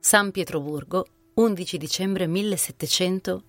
San 0.00 0.30
Pietroburgo, 0.30 1.04
11 1.34 1.76
dicembre 1.76 2.26
1700. 2.28 3.42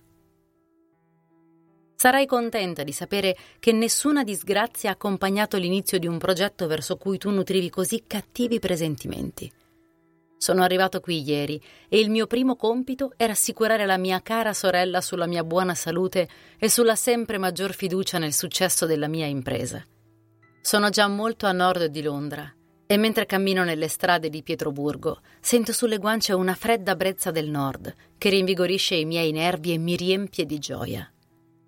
Sarai 1.94 2.26
contenta 2.26 2.82
di 2.82 2.92
sapere 2.92 3.36
che 3.60 3.72
nessuna 3.72 4.24
disgrazia 4.24 4.90
ha 4.90 4.92
accompagnato 4.94 5.56
l'inizio 5.56 5.98
di 5.98 6.08
un 6.08 6.18
progetto 6.18 6.66
verso 6.66 6.96
cui 6.96 7.18
tu 7.18 7.30
nutrivi 7.30 7.70
così 7.70 8.02
cattivi 8.06 8.58
presentimenti. 8.58 9.50
Sono 10.36 10.62
arrivato 10.62 11.00
qui 11.00 11.22
ieri 11.22 11.62
e 11.88 12.00
il 12.00 12.10
mio 12.10 12.26
primo 12.26 12.56
compito 12.56 13.12
era 13.16 13.32
assicurare 13.32 13.86
la 13.86 13.96
mia 13.96 14.20
cara 14.20 14.52
sorella 14.52 15.00
sulla 15.00 15.26
mia 15.26 15.44
buona 15.44 15.74
salute 15.74 16.28
e 16.58 16.68
sulla 16.68 16.96
sempre 16.96 17.38
maggior 17.38 17.72
fiducia 17.74 18.18
nel 18.18 18.32
successo 18.32 18.86
della 18.86 19.08
mia 19.08 19.26
impresa. 19.26 19.82
Sono 20.60 20.90
già 20.90 21.06
molto 21.06 21.46
a 21.46 21.52
nord 21.52 21.86
di 21.86 22.02
Londra 22.02 22.52
e 22.90 22.96
mentre 22.96 23.24
cammino 23.24 23.62
nelle 23.62 23.86
strade 23.86 24.28
di 24.28 24.42
Pietroburgo, 24.42 25.20
sento 25.38 25.72
sulle 25.72 25.98
guance 25.98 26.32
una 26.32 26.56
fredda 26.56 26.96
brezza 26.96 27.30
del 27.30 27.48
nord 27.48 27.94
che 28.18 28.30
rinvigorisce 28.30 28.96
i 28.96 29.04
miei 29.04 29.30
nervi 29.30 29.72
e 29.72 29.78
mi 29.78 29.94
riempie 29.94 30.44
di 30.44 30.58
gioia. 30.58 31.08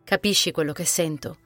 Capisci 0.02 0.50
quello 0.50 0.72
che 0.72 0.84
sento? 0.84 1.36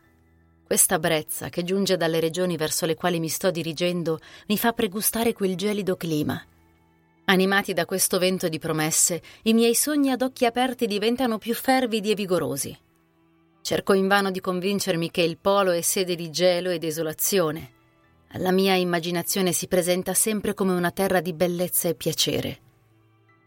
Questa 0.65 0.99
brezza 0.99 1.51
che 1.51 1.63
giunge 1.63 1.99
dalle 1.99 2.21
regioni 2.21 2.57
verso 2.57 2.87
le 2.87 2.95
quali 2.95 3.21
mi 3.21 3.29
sto 3.29 3.51
dirigendo 3.51 4.19
mi 4.47 4.57
fa 4.57 4.73
pregustare 4.73 5.35
quel 5.35 5.57
gelido 5.57 5.95
clima. 5.97 6.43
Animati 7.27 7.75
da 7.75 7.85
questo 7.85 8.19
vento 8.19 8.49
di 8.49 8.59
promesse, 8.59 9.21
i 9.43 9.53
miei 9.53 9.75
sogni 9.75 10.11
ad 10.11 10.23
occhi 10.23 10.47
aperti 10.47 10.87
diventano 10.87 11.37
più 11.37 11.53
fervidi 11.53 12.13
e 12.13 12.15
vigorosi. 12.15 12.75
Cerco 13.61 13.93
invano 13.93 14.31
di 14.31 14.41
convincermi 14.41 15.11
che 15.11 15.21
il 15.21 15.37
polo 15.37 15.73
è 15.73 15.83
sede 15.83 16.15
di 16.15 16.31
gelo 16.31 16.71
e 16.71 16.79
desolazione 16.79 17.75
la 18.39 18.51
mia 18.51 18.75
immaginazione 18.75 19.53
si 19.53 19.67
presenta 19.67 20.15
sempre 20.15 20.55
come 20.55 20.73
una 20.73 20.91
terra 20.91 21.21
di 21.21 21.33
bellezza 21.33 21.89
e 21.89 21.95
piacere. 21.95 22.61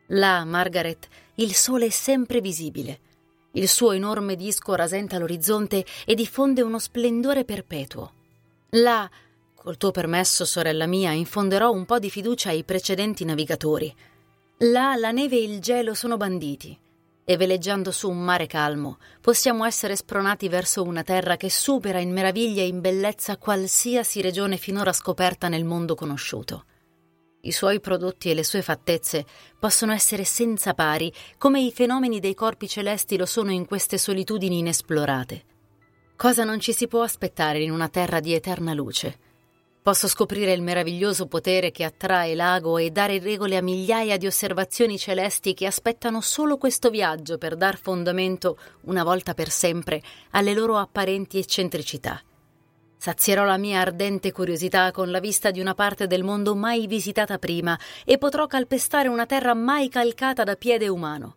Là, 0.07 0.43
Margaret, 0.45 1.07
il 1.35 1.53
sole 1.53 1.87
è 1.87 1.89
sempre 1.89 2.41
visibile. 2.41 2.99
Il 3.53 3.67
suo 3.67 3.91
enorme 3.91 4.35
disco 4.35 4.75
rasenta 4.75 5.17
l'orizzonte 5.17 5.85
e 6.05 6.15
diffonde 6.15 6.61
uno 6.61 6.79
splendore 6.79 7.45
perpetuo. 7.45 8.13
Là, 8.71 9.09
col 9.55 9.77
tuo 9.77 9.91
permesso, 9.91 10.45
sorella 10.45 10.85
mia, 10.85 11.11
infonderò 11.11 11.71
un 11.71 11.85
po' 11.85 11.99
di 11.99 12.09
fiducia 12.09 12.49
ai 12.49 12.63
precedenti 12.63 13.25
navigatori. 13.25 13.93
Là 14.59 14.95
la 14.95 15.11
neve 15.11 15.37
e 15.37 15.43
il 15.43 15.59
gelo 15.59 15.93
sono 15.93 16.17
banditi 16.17 16.77
e 17.29 17.37
veleggiando 17.37 17.91
su 17.91 18.09
un 18.09 18.23
mare 18.23 18.47
calmo 18.47 18.97
possiamo 19.21 19.63
essere 19.63 19.95
spronati 19.95 20.49
verso 20.49 20.81
una 20.81 21.03
terra 21.03 21.37
che 21.37 21.51
supera 21.51 21.99
in 21.99 22.11
meraviglia 22.11 22.63
e 22.63 22.65
in 22.65 22.81
bellezza 22.81 23.37
qualsiasi 23.37 24.19
regione 24.19 24.57
finora 24.57 24.91
scoperta 24.91 25.47
nel 25.47 25.63
mondo 25.63 25.93
conosciuto. 25.93 26.65
I 27.41 27.51
suoi 27.51 27.79
prodotti 27.81 28.31
e 28.31 28.33
le 28.33 28.43
sue 28.43 28.63
fattezze 28.63 29.27
possono 29.59 29.91
essere 29.93 30.23
senza 30.23 30.73
pari, 30.73 31.13
come 31.37 31.61
i 31.61 31.71
fenomeni 31.71 32.19
dei 32.19 32.33
corpi 32.33 32.67
celesti 32.67 33.15
lo 33.15 33.27
sono 33.27 33.51
in 33.51 33.67
queste 33.67 33.99
solitudini 33.99 34.57
inesplorate. 34.57 35.43
Cosa 36.15 36.43
non 36.43 36.59
ci 36.59 36.73
si 36.73 36.87
può 36.87 37.03
aspettare 37.03 37.61
in 37.61 37.69
una 37.69 37.89
terra 37.89 38.19
di 38.19 38.33
eterna 38.33 38.73
luce? 38.73 39.28
Posso 39.81 40.09
scoprire 40.09 40.51
il 40.51 40.61
meraviglioso 40.61 41.25
potere 41.27 41.71
che 41.71 41.85
attrae 41.85 42.35
l'ago 42.35 42.77
e 42.77 42.91
dare 42.91 43.17
regole 43.19 43.55
a 43.55 43.61
migliaia 43.61 44.17
di 44.17 44.27
osservazioni 44.27 44.97
celesti 44.97 45.53
che 45.53 45.65
aspettano 45.65 46.19
solo 46.19 46.57
questo 46.57 46.89
viaggio 46.89 47.37
per 47.37 47.55
dar 47.55 47.77
fondamento, 47.77 48.57
una 48.81 49.03
volta 49.03 49.33
per 49.33 49.49
sempre, 49.49 50.01
alle 50.31 50.53
loro 50.53 50.77
apparenti 50.77 51.37
eccentricità. 51.37 52.21
Sazierò 52.97 53.45
la 53.45 53.57
mia 53.57 53.79
ardente 53.79 54.33
curiosità 54.33 54.91
con 54.91 55.11
la 55.11 55.21
vista 55.21 55.49
di 55.49 55.61
una 55.61 55.73
parte 55.73 56.07
del 56.07 56.25
mondo 56.25 56.55
mai 56.55 56.85
visitata 56.85 57.39
prima 57.39 57.79
e 58.03 58.17
potrò 58.17 58.47
calpestare 58.47 59.07
una 59.07 59.25
terra 59.25 59.53
mai 59.53 59.87
calcata 59.87 60.43
da 60.43 60.57
piede 60.57 60.89
umano. 60.89 61.35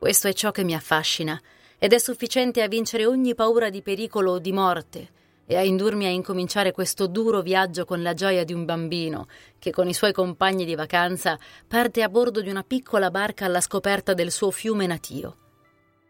Questo 0.00 0.26
è 0.26 0.32
ciò 0.32 0.50
che 0.50 0.64
mi 0.64 0.74
affascina 0.74 1.40
ed 1.78 1.92
è 1.92 1.98
sufficiente 1.98 2.60
a 2.60 2.66
vincere 2.66 3.06
ogni 3.06 3.36
paura 3.36 3.70
di 3.70 3.82
pericolo 3.82 4.32
o 4.32 4.38
di 4.40 4.50
morte 4.50 5.20
e 5.52 5.56
a 5.56 5.62
indurmi 5.62 6.06
a 6.06 6.08
incominciare 6.08 6.72
questo 6.72 7.06
duro 7.06 7.42
viaggio 7.42 7.84
con 7.84 8.02
la 8.02 8.14
gioia 8.14 8.42
di 8.42 8.54
un 8.54 8.64
bambino 8.64 9.26
che 9.58 9.70
con 9.70 9.86
i 9.86 9.92
suoi 9.92 10.12
compagni 10.12 10.64
di 10.64 10.74
vacanza 10.74 11.38
parte 11.68 12.02
a 12.02 12.08
bordo 12.08 12.40
di 12.40 12.48
una 12.48 12.62
piccola 12.62 13.10
barca 13.10 13.44
alla 13.44 13.60
scoperta 13.60 14.14
del 14.14 14.30
suo 14.30 14.50
fiume 14.50 14.86
natio. 14.86 15.36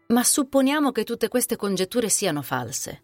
Ma 0.07 0.23
supponiamo 0.23 0.91
che 0.91 1.03
tutte 1.03 1.27
queste 1.27 1.57
congetture 1.57 2.07
siano 2.07 2.41
false. 2.41 3.03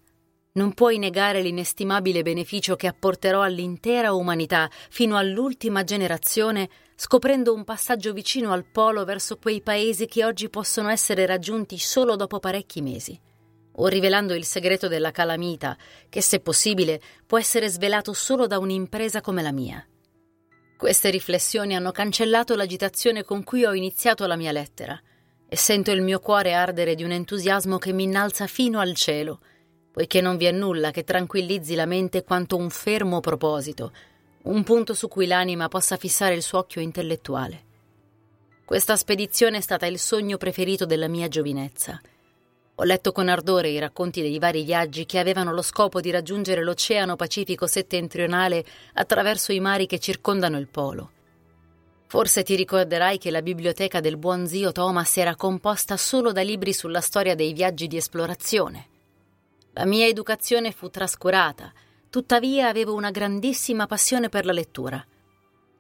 Non 0.54 0.74
puoi 0.74 0.98
negare 0.98 1.42
l'inestimabile 1.42 2.22
beneficio 2.22 2.78
che 2.78 2.88
apporterò 2.88 3.42
all'intera 3.42 4.14
umanità 4.14 4.70
fino 4.90 5.18
all'ultima 5.18 5.84
generazione, 5.84 6.70
scoprendo 6.96 7.54
un 7.54 7.66
passaggio 7.66 8.14
vicino 8.14 8.54
al 8.54 8.64
polo 8.64 9.04
verso 9.04 9.38
quei 9.38 9.62
paesi 9.62 10.06
che 10.06 10.24
oggi 10.24 10.50
possono 10.50 10.88
essere 10.88 11.26
raggiunti 11.26 11.78
solo 11.78 12.16
dopo 12.16 12.40
parecchi 12.40 12.82
mesi 12.82 13.28
o 13.82 13.88
rivelando 13.88 14.34
il 14.34 14.46
segreto 14.46 14.88
della 14.88 15.12
calamita, 15.12 15.78
che 16.10 16.22
se 16.22 16.40
possibile 16.40 17.02
può 17.26 17.38
essere 17.38 17.70
svelato 17.70 18.14
solo 18.14 18.48
da 18.48 18.60
un'impresa 18.60 19.22
come 19.22 19.42
la 19.42 19.52
mia. 19.52 19.86
Queste 20.78 21.10
riflessioni 21.10 21.76
hanno 21.76 21.92
cancellato 21.92 22.56
l'agitazione 22.56 23.24
con 23.24 23.44
cui 23.44 23.66
ho 23.66 23.74
iniziato 23.74 24.26
la 24.26 24.36
mia 24.36 24.52
lettera 24.52 25.00
e 25.48 25.56
sento 25.56 25.92
il 25.92 26.02
mio 26.02 26.20
cuore 26.20 26.54
ardere 26.54 26.96
di 26.96 27.04
un 27.04 27.12
entusiasmo 27.12 27.78
che 27.78 27.92
mi 27.92 28.04
innalza 28.04 28.48
fino 28.48 28.80
al 28.80 28.96
cielo, 28.96 29.40
poiché 29.92 30.22
non 30.22 30.38
vi 30.38 30.46
è 30.46 30.52
nulla 30.52 30.92
che 30.92 31.04
tranquillizzi 31.04 31.76
la 31.76 31.86
mente 31.86 32.24
quanto 32.24 32.56
un 32.56 32.70
fermo 32.70 33.20
proposito, 33.20 33.92
un 34.44 34.64
punto 34.64 34.94
su 34.94 35.08
cui 35.08 35.26
l'anima 35.26 35.68
possa 35.68 35.98
fissare 35.98 36.36
il 36.36 36.44
suo 36.44 36.60
occhio 36.60 36.82
intellettuale. 36.82 37.66
Questa 38.66 38.96
spedizione 38.96 39.58
è 39.58 39.62
stata 39.62 39.86
il 39.86 39.98
sogno 39.98 40.38
preferito 40.38 40.86
della 40.86 41.08
mia 41.08 41.28
giovinezza– 41.30 42.00
ho 42.82 42.84
letto 42.86 43.12
con 43.12 43.28
ardore 43.28 43.68
i 43.68 43.78
racconti 43.78 44.22
dei 44.22 44.40
vari 44.40 44.64
viaggi 44.64 45.06
che 45.06 45.20
avevano 45.20 45.52
lo 45.52 45.62
scopo 45.62 46.00
di 46.00 46.12
raggiungere 46.12 46.64
l'Oceano 46.64 47.18
Pacifico 47.18 47.68
settentrionale 47.68 48.64
attraverso 48.94 49.52
i 49.52 49.60
mari 49.60 49.86
che 49.86 50.00
circondano 50.00 50.58
il 50.58 50.70
polo. 50.70 51.12
Forse 52.08 52.42
ti 52.42 52.56
ricorderai 52.56 53.18
che 53.18 53.32
la 53.32 53.42
biblioteca 53.42 54.00
del 54.00 54.16
buon 54.16 54.48
zio 54.48 54.72
Thomas 54.72 55.18
era 55.18 55.36
composta 55.36 55.98
solo 55.98 56.32
da 56.32 56.42
libri 56.42 56.72
sulla 56.72 57.02
storia 57.02 57.36
dei 57.36 57.52
viaggi 57.52 57.88
di 57.88 57.98
esplorazione. 57.98 58.88
La 59.74 59.86
mia 59.86 60.08
educazione 60.08 60.72
fu 60.72 60.90
trascurata, 60.90 61.74
tuttavia 62.10 62.70
avevo 62.70 62.94
una 62.94 63.12
grandissima 63.12 63.88
passione 63.88 64.30
per 64.30 64.46
la 64.46 64.54
lettura. 64.54 65.06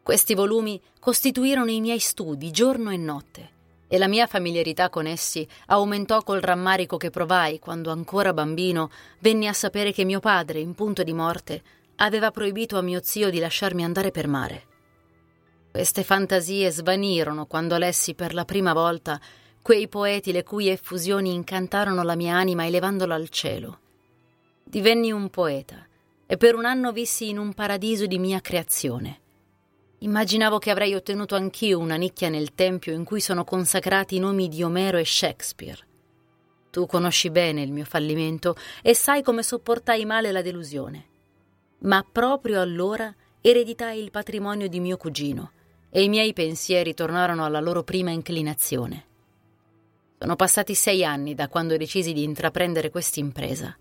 Questi 0.03 0.35
volumi 0.35 0.79
costituirono 0.99 1.71
i 1.71 1.79
miei 1.79 1.99
studi 1.99 2.51
giorno 2.51 2.91
e 2.91 2.97
notte 2.97 3.57
e 3.91 3.97
la 3.97 4.07
mia 4.07 4.27
familiarità 4.27 4.89
con 4.89 5.07
essi 5.07 5.45
aumentò 5.65 6.21
col 6.21 6.41
rammarico 6.41 6.95
che 6.95 7.09
provai 7.09 7.57
quando 7.57 7.89
ancora 7.89 8.33
bambino 8.33 8.91
venni 9.19 9.47
a 9.47 9.53
sapere 9.53 9.91
che 9.91 10.05
mio 10.05 10.19
padre, 10.19 10.59
in 10.59 10.75
punto 10.75 11.01
di 11.01 11.11
morte, 11.11 11.63
aveva 11.95 12.29
proibito 12.29 12.77
a 12.77 12.81
mio 12.81 12.99
zio 13.01 13.31
di 13.31 13.39
lasciarmi 13.39 13.83
andare 13.83 14.11
per 14.11 14.27
mare. 14.27 14.63
Queste 15.71 16.03
fantasie 16.03 16.69
svanirono 16.69 17.47
quando 17.47 17.77
lessi 17.77 18.13
per 18.13 18.35
la 18.35 18.45
prima 18.45 18.73
volta 18.73 19.19
quei 19.61 19.87
poeti 19.87 20.31
le 20.31 20.43
cui 20.43 20.69
effusioni 20.69 21.33
incantarono 21.33 22.03
la 22.03 22.15
mia 22.15 22.35
anima 22.35 22.65
elevandola 22.65 23.15
al 23.15 23.29
cielo. 23.29 23.79
Divenni 24.63 25.11
un 25.11 25.29
poeta 25.29 25.85
e 26.27 26.37
per 26.37 26.55
un 26.55 26.65
anno 26.65 26.91
vissi 26.91 27.29
in 27.29 27.39
un 27.39 27.53
paradiso 27.53 28.05
di 28.05 28.19
mia 28.19 28.39
creazione. 28.39 29.19
Immaginavo 30.01 30.59
che 30.59 30.71
avrei 30.71 30.93
ottenuto 30.93 31.35
anch'io 31.35 31.77
una 31.77 31.95
nicchia 31.95 32.29
nel 32.29 32.55
tempio 32.55 32.93
in 32.93 33.03
cui 33.03 33.19
sono 33.19 33.43
consacrati 33.43 34.15
i 34.15 34.19
nomi 34.19 34.47
di 34.47 34.63
Omero 34.63 34.97
e 34.97 35.03
Shakespeare. 35.03 35.77
Tu 36.69 36.85
conosci 36.85 37.29
bene 37.29 37.63
il 37.63 37.73
mio 37.73 37.83
fallimento 37.83 38.55
e 38.81 38.93
sai 38.93 39.21
come 39.21 39.43
sopportai 39.43 40.05
male 40.05 40.31
la 40.31 40.41
delusione. 40.41 41.05
Ma 41.79 42.05
proprio 42.09 42.61
allora 42.61 43.13
ereditai 43.41 44.01
il 44.01 44.09
patrimonio 44.09 44.69
di 44.69 44.79
mio 44.79 44.95
cugino 44.95 45.51
e 45.89 46.03
i 46.03 46.07
miei 46.07 46.31
pensieri 46.31 46.93
tornarono 46.93 47.43
alla 47.43 47.59
loro 47.59 47.83
prima 47.83 48.11
inclinazione. 48.11 49.05
Sono 50.17 50.37
passati 50.37 50.75
sei 50.75 51.03
anni 51.03 51.33
da 51.33 51.49
quando 51.49 51.75
decisi 51.75 52.13
di 52.13 52.23
intraprendere 52.23 52.89
quest'impresa. 52.89 53.75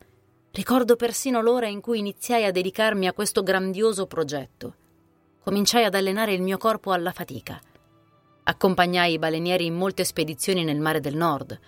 Ricordo 0.50 0.96
persino 0.96 1.40
l'ora 1.40 1.68
in 1.68 1.80
cui 1.80 2.00
iniziai 2.00 2.44
a 2.44 2.50
dedicarmi 2.50 3.06
a 3.06 3.12
questo 3.12 3.44
grandioso 3.44 4.06
progetto. 4.06 4.74
Cominciai 5.42 5.84
ad 5.84 5.94
allenare 5.94 6.32
il 6.32 6.42
mio 6.42 6.58
corpo 6.58 6.92
alla 6.92 7.12
fatica. 7.12 7.60
Accompagnai 8.44 9.14
i 9.14 9.18
balenieri 9.18 9.66
in 9.66 9.74
molte 9.74 10.04
spedizioni 10.04 10.64
nel 10.64 10.80
mare 10.80 11.00
del 11.00 11.16
nord. 11.16 11.58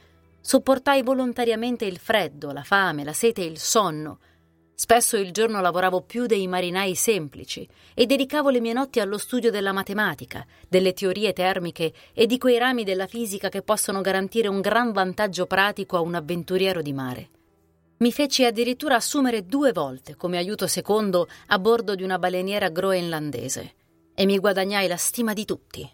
Sopportai 0.40 1.02
volontariamente 1.02 1.84
il 1.84 1.98
freddo, 1.98 2.52
la 2.52 2.62
fame, 2.62 3.04
la 3.04 3.12
sete 3.12 3.42
e 3.42 3.46
il 3.46 3.58
sonno. 3.58 4.18
Spesso 4.74 5.18
il 5.18 5.30
giorno 5.30 5.60
lavoravo 5.60 6.00
più 6.00 6.24
dei 6.24 6.46
marinai 6.48 6.94
semplici 6.94 7.68
e 7.94 8.06
dedicavo 8.06 8.48
le 8.48 8.60
mie 8.60 8.72
notti 8.72 8.98
allo 8.98 9.18
studio 9.18 9.50
della 9.50 9.72
matematica, 9.72 10.46
delle 10.68 10.94
teorie 10.94 11.34
termiche 11.34 11.92
e 12.14 12.24
di 12.24 12.38
quei 12.38 12.56
rami 12.58 12.82
della 12.82 13.06
fisica 13.06 13.50
che 13.50 13.60
possono 13.60 14.00
garantire 14.00 14.48
un 14.48 14.62
gran 14.62 14.92
vantaggio 14.92 15.44
pratico 15.44 15.98
a 15.98 16.00
un 16.00 16.14
avventuriero 16.14 16.80
di 16.80 16.92
mare. 16.94 17.28
Mi 18.00 18.12
feci 18.12 18.46
addirittura 18.46 18.94
assumere 18.94 19.44
due 19.44 19.72
volte 19.72 20.16
come 20.16 20.38
aiuto 20.38 20.66
secondo 20.66 21.28
a 21.48 21.58
bordo 21.58 21.94
di 21.94 22.02
una 22.02 22.18
baleniera 22.18 22.70
groenlandese 22.70 23.74
e 24.14 24.24
mi 24.24 24.38
guadagnai 24.38 24.88
la 24.88 24.96
stima 24.96 25.34
di 25.34 25.44
tutti. 25.44 25.86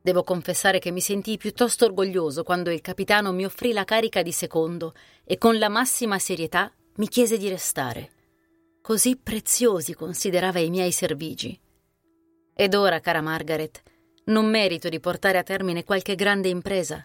Devo 0.00 0.22
confessare 0.22 0.78
che 0.78 0.92
mi 0.92 1.00
sentii 1.00 1.36
piuttosto 1.36 1.86
orgoglioso 1.86 2.44
quando 2.44 2.70
il 2.70 2.80
capitano 2.80 3.32
mi 3.32 3.44
offrì 3.44 3.72
la 3.72 3.82
carica 3.82 4.22
di 4.22 4.30
secondo 4.30 4.94
e 5.24 5.38
con 5.38 5.58
la 5.58 5.68
massima 5.68 6.20
serietà 6.20 6.72
mi 6.98 7.08
chiese 7.08 7.36
di 7.36 7.48
restare. 7.48 8.10
Così 8.80 9.16
preziosi 9.16 9.94
considerava 9.94 10.60
i 10.60 10.70
miei 10.70 10.92
servigi. 10.92 11.60
Ed 12.54 12.74
ora, 12.74 13.00
cara 13.00 13.22
Margaret, 13.22 13.82
non 14.26 14.48
merito 14.48 14.88
di 14.88 15.00
portare 15.00 15.38
a 15.38 15.42
termine 15.42 15.82
qualche 15.82 16.14
grande 16.14 16.48
impresa. 16.48 17.04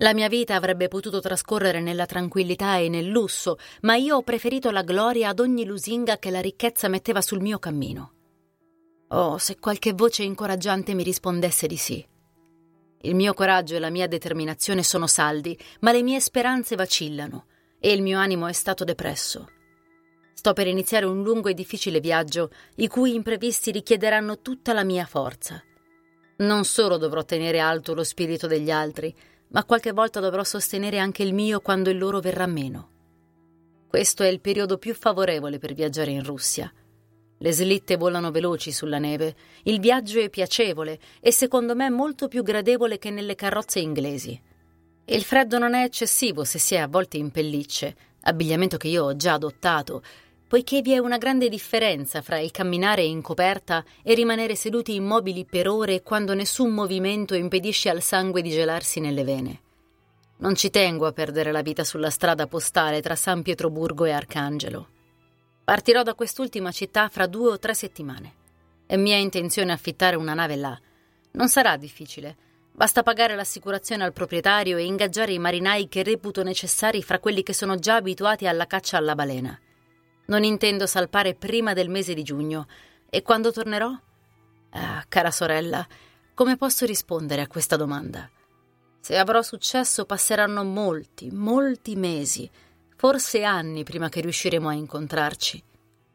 La 0.00 0.12
mia 0.12 0.28
vita 0.28 0.54
avrebbe 0.54 0.88
potuto 0.88 1.20
trascorrere 1.20 1.80
nella 1.80 2.04
tranquillità 2.04 2.76
e 2.76 2.90
nel 2.90 3.06
lusso, 3.06 3.56
ma 3.82 3.96
io 3.96 4.16
ho 4.16 4.22
preferito 4.22 4.70
la 4.70 4.82
gloria 4.82 5.30
ad 5.30 5.40
ogni 5.40 5.64
lusinga 5.64 6.18
che 6.18 6.30
la 6.30 6.40
ricchezza 6.40 6.88
metteva 6.88 7.22
sul 7.22 7.40
mio 7.40 7.58
cammino. 7.58 8.12
Oh, 9.08 9.38
se 9.38 9.58
qualche 9.58 9.94
voce 9.94 10.22
incoraggiante 10.22 10.92
mi 10.92 11.02
rispondesse 11.02 11.66
di 11.66 11.76
sì. 11.78 12.06
Il 13.02 13.14
mio 13.14 13.32
coraggio 13.32 13.74
e 13.76 13.78
la 13.78 13.88
mia 13.88 14.06
determinazione 14.06 14.82
sono 14.82 15.06
saldi, 15.06 15.58
ma 15.80 15.92
le 15.92 16.02
mie 16.02 16.20
speranze 16.20 16.76
vacillano 16.76 17.46
e 17.78 17.92
il 17.92 18.02
mio 18.02 18.18
animo 18.18 18.46
è 18.48 18.52
stato 18.52 18.84
depresso. 18.84 19.48
Sto 20.34 20.52
per 20.52 20.66
iniziare 20.66 21.06
un 21.06 21.22
lungo 21.22 21.48
e 21.48 21.54
difficile 21.54 22.00
viaggio, 22.00 22.50
i 22.76 22.88
cui 22.88 23.14
imprevisti 23.14 23.70
richiederanno 23.70 24.40
tutta 24.40 24.74
la 24.74 24.84
mia 24.84 25.06
forza. 25.06 25.62
Non 26.38 26.64
solo 26.64 26.98
dovrò 26.98 27.24
tenere 27.24 27.60
alto 27.60 27.94
lo 27.94 28.04
spirito 28.04 28.46
degli 28.46 28.70
altri, 28.70 29.14
ma 29.48 29.64
qualche 29.64 29.92
volta 29.92 30.20
dovrò 30.20 30.44
sostenere 30.44 30.98
anche 30.98 31.22
il 31.22 31.34
mio 31.34 31.60
quando 31.60 31.90
il 31.90 31.98
loro 31.98 32.20
verrà 32.20 32.46
meno. 32.46 32.90
Questo 33.88 34.22
è 34.22 34.26
il 34.28 34.40
periodo 34.40 34.78
più 34.78 34.94
favorevole 34.94 35.58
per 35.58 35.72
viaggiare 35.72 36.10
in 36.10 36.22
Russia. 36.22 36.72
Le 37.38 37.52
slitte 37.52 37.96
volano 37.96 38.30
veloci 38.30 38.72
sulla 38.72 38.98
neve, 38.98 39.34
il 39.64 39.78
viaggio 39.78 40.20
è 40.20 40.30
piacevole 40.30 40.98
e 41.20 41.30
secondo 41.32 41.74
me 41.74 41.90
molto 41.90 42.28
più 42.28 42.42
gradevole 42.42 42.98
che 42.98 43.10
nelle 43.10 43.34
carrozze 43.34 43.78
inglesi. 43.78 44.40
Il 45.04 45.22
freddo 45.22 45.58
non 45.58 45.74
è 45.74 45.84
eccessivo 45.84 46.44
se 46.44 46.58
si 46.58 46.74
è 46.74 46.78
a 46.78 46.88
volte 46.88 47.16
in 47.16 47.30
pellicce, 47.30 47.94
abbigliamento 48.22 48.76
che 48.76 48.88
io 48.88 49.04
ho 49.04 49.16
già 49.16 49.34
adottato, 49.34 50.02
poiché 50.48 50.80
vi 50.80 50.92
è 50.92 50.98
una 50.98 51.18
grande 51.18 51.48
differenza 51.48 52.22
fra 52.22 52.38
il 52.38 52.52
camminare 52.52 53.02
in 53.02 53.20
coperta 53.20 53.84
e 54.02 54.14
rimanere 54.14 54.54
seduti 54.54 54.94
immobili 54.94 55.44
per 55.44 55.68
ore 55.68 56.02
quando 56.02 56.34
nessun 56.34 56.70
movimento 56.70 57.34
impedisce 57.34 57.88
al 57.88 58.00
sangue 58.00 58.42
di 58.42 58.50
gelarsi 58.50 59.00
nelle 59.00 59.24
vene. 59.24 59.60
Non 60.38 60.54
ci 60.54 60.70
tengo 60.70 61.06
a 61.06 61.12
perdere 61.12 61.50
la 61.50 61.62
vita 61.62 61.82
sulla 61.82 62.10
strada 62.10 62.46
postale 62.46 63.00
tra 63.00 63.16
San 63.16 63.42
Pietroburgo 63.42 64.04
e 64.04 64.12
Arcangelo. 64.12 64.88
Partirò 65.64 66.02
da 66.02 66.14
quest'ultima 66.14 66.70
città 66.70 67.08
fra 67.08 67.26
due 67.26 67.50
o 67.52 67.58
tre 67.58 67.74
settimane. 67.74 68.34
È 68.86 68.96
mia 68.96 69.16
intenzione 69.16 69.72
affittare 69.72 70.14
una 70.14 70.34
nave 70.34 70.54
là. 70.54 70.78
Non 71.32 71.48
sarà 71.48 71.76
difficile. 71.76 72.36
Basta 72.70 73.02
pagare 73.02 73.34
l'assicurazione 73.34 74.04
al 74.04 74.12
proprietario 74.12 74.76
e 74.76 74.84
ingaggiare 74.84 75.32
i 75.32 75.38
marinai 75.38 75.88
che 75.88 76.02
reputo 76.02 76.42
necessari 76.42 77.02
fra 77.02 77.18
quelli 77.18 77.42
che 77.42 77.54
sono 77.54 77.76
già 77.76 77.96
abituati 77.96 78.46
alla 78.46 78.66
caccia 78.66 78.98
alla 78.98 79.14
balena. 79.14 79.58
Non 80.26 80.44
intendo 80.44 80.86
salpare 80.86 81.34
prima 81.34 81.72
del 81.72 81.88
mese 81.88 82.14
di 82.14 82.22
giugno. 82.22 82.66
E 83.08 83.22
quando 83.22 83.52
tornerò? 83.52 83.90
Ah, 84.70 85.04
cara 85.08 85.30
sorella, 85.30 85.86
come 86.34 86.56
posso 86.56 86.84
rispondere 86.84 87.42
a 87.42 87.46
questa 87.46 87.76
domanda? 87.76 88.28
Se 89.00 89.16
avrò 89.16 89.40
successo 89.40 90.04
passeranno 90.04 90.64
molti, 90.64 91.30
molti 91.30 91.94
mesi, 91.94 92.50
forse 92.96 93.44
anni 93.44 93.84
prima 93.84 94.08
che 94.08 94.20
riusciremo 94.20 94.68
a 94.68 94.72
incontrarci. 94.72 95.62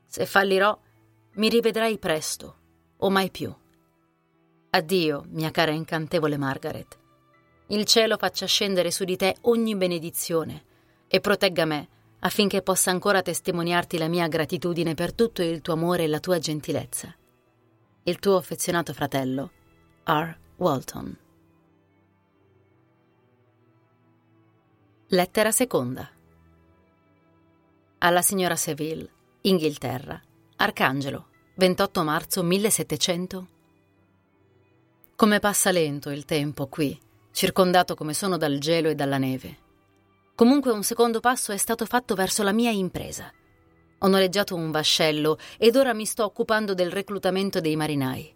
Se 0.05 0.25
fallirò, 0.25 0.77
mi 1.35 1.47
rivedrai 1.47 1.97
presto, 1.97 2.55
o 2.97 3.09
mai 3.09 3.31
più. 3.31 3.53
Addio, 4.71 5.23
mia 5.29 5.51
cara 5.51 5.71
incantevole 5.71 6.37
Margaret. 6.37 6.97
Il 7.67 7.85
cielo 7.85 8.17
faccia 8.17 8.45
scendere 8.45 8.91
su 8.91 9.05
di 9.05 9.15
te 9.15 9.37
ogni 9.41 9.75
benedizione 9.75 10.63
e 11.07 11.21
protegga 11.21 11.63
me 11.63 11.87
affinché 12.23 12.61
possa 12.61 12.91
ancora 12.91 13.21
testimoniarti 13.21 13.97
la 13.97 14.07
mia 14.07 14.27
gratitudine 14.27 14.93
per 14.93 15.13
tutto 15.13 15.41
il 15.41 15.61
tuo 15.61 15.73
amore 15.73 16.03
e 16.03 16.07
la 16.07 16.19
tua 16.19 16.39
gentilezza. 16.39 17.13
Il 18.03 18.19
tuo 18.19 18.37
affezionato 18.37 18.93
fratello, 18.93 19.51
R. 20.03 20.37
Walton. 20.57 21.17
Lettera 25.07 25.51
seconda. 25.51 26.09
Alla 27.99 28.21
signora 28.21 28.55
Seville, 28.55 29.09
Inghilterra, 29.41 30.19
Arcangelo, 30.57 31.27
28 31.55 32.03
marzo 32.03 32.43
1700. 32.43 33.47
Come 35.15 35.39
passa 35.39 35.71
lento 35.71 36.09
il 36.09 36.25
tempo 36.25 36.67
qui, 36.67 36.99
circondato 37.31 37.95
come 37.95 38.13
sono 38.13 38.37
dal 38.37 38.57
gelo 38.57 38.89
e 38.89 38.95
dalla 38.95 39.17
neve. 39.17 39.69
Comunque 40.41 40.71
un 40.71 40.81
secondo 40.81 41.19
passo 41.19 41.51
è 41.51 41.57
stato 41.57 41.85
fatto 41.85 42.15
verso 42.15 42.41
la 42.41 42.51
mia 42.51 42.71
impresa. 42.71 43.31
Ho 43.99 44.07
noleggiato 44.07 44.55
un 44.55 44.71
vascello 44.71 45.37
ed 45.59 45.75
ora 45.75 45.93
mi 45.93 46.03
sto 46.07 46.23
occupando 46.23 46.73
del 46.73 46.91
reclutamento 46.91 47.61
dei 47.61 47.75
marinai. 47.75 48.33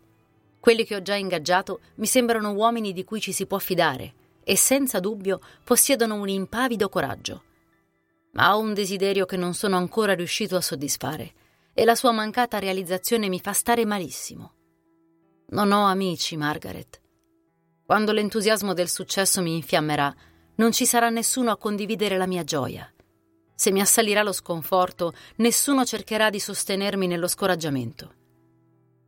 Quelli 0.60 0.86
che 0.86 0.94
ho 0.94 1.02
già 1.02 1.16
ingaggiato 1.16 1.80
mi 1.96 2.06
sembrano 2.06 2.52
uomini 2.52 2.94
di 2.94 3.04
cui 3.04 3.20
ci 3.20 3.32
si 3.32 3.48
può 3.48 3.58
fidare 3.58 4.14
e 4.44 4.56
senza 4.56 5.00
dubbio 5.00 5.40
possiedono 5.64 6.14
un 6.14 6.30
impavido 6.30 6.90
coraggio. 6.90 7.42
Ma 8.34 8.56
ho 8.56 8.60
un 8.60 8.76
desiderio 8.76 9.26
che 9.26 9.36
non 9.36 9.56
sono 9.56 9.76
ancora 9.76 10.14
riuscito 10.14 10.56
a 10.56 10.62
soddisfare 10.62 11.34
e 11.74 11.86
la 11.86 11.96
sua 11.96 12.12
mancata 12.12 12.60
realizzazione 12.60 13.30
mi 13.30 13.40
fa 13.40 13.54
stare 13.54 13.84
malissimo. 13.84 14.54
Non 15.48 15.72
ho 15.72 15.86
amici, 15.88 16.38
Margaret. 16.38 17.02
Quando 17.84 18.12
l'entusiasmo 18.12 18.74
del 18.74 18.90
successo 18.90 19.42
mi 19.42 19.56
infiammerà, 19.56 20.16
non 20.56 20.72
ci 20.72 20.86
sarà 20.86 21.10
nessuno 21.10 21.52
a 21.52 21.58
condividere 21.58 22.18
la 22.18 22.28
mia 22.28 22.44
gioia. 22.44 22.90
Se 23.54 23.72
mi 23.72 23.82
assalirà 23.82 24.22
lo 24.22 24.34
sconforto, 24.34 25.14
nessuno 25.38 25.86
cercherà 25.86 26.30
di 26.30 26.40
sostenermi 26.40 27.08
nello 27.08 27.28
scoraggiamento. 27.28 28.14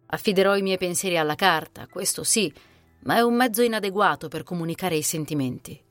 Affiderò 0.07 0.55
i 0.55 0.61
miei 0.61 0.77
pensieri 0.77 1.17
alla 1.17 1.35
carta, 1.35 1.87
questo 1.87 2.23
sì, 2.23 2.53
ma 3.01 3.17
è 3.17 3.21
un 3.21 3.35
mezzo 3.35 3.61
inadeguato 3.61 4.29
per 4.29 4.43
comunicare 4.43 4.95
i 4.95 5.01
sentimenti. 5.01 5.81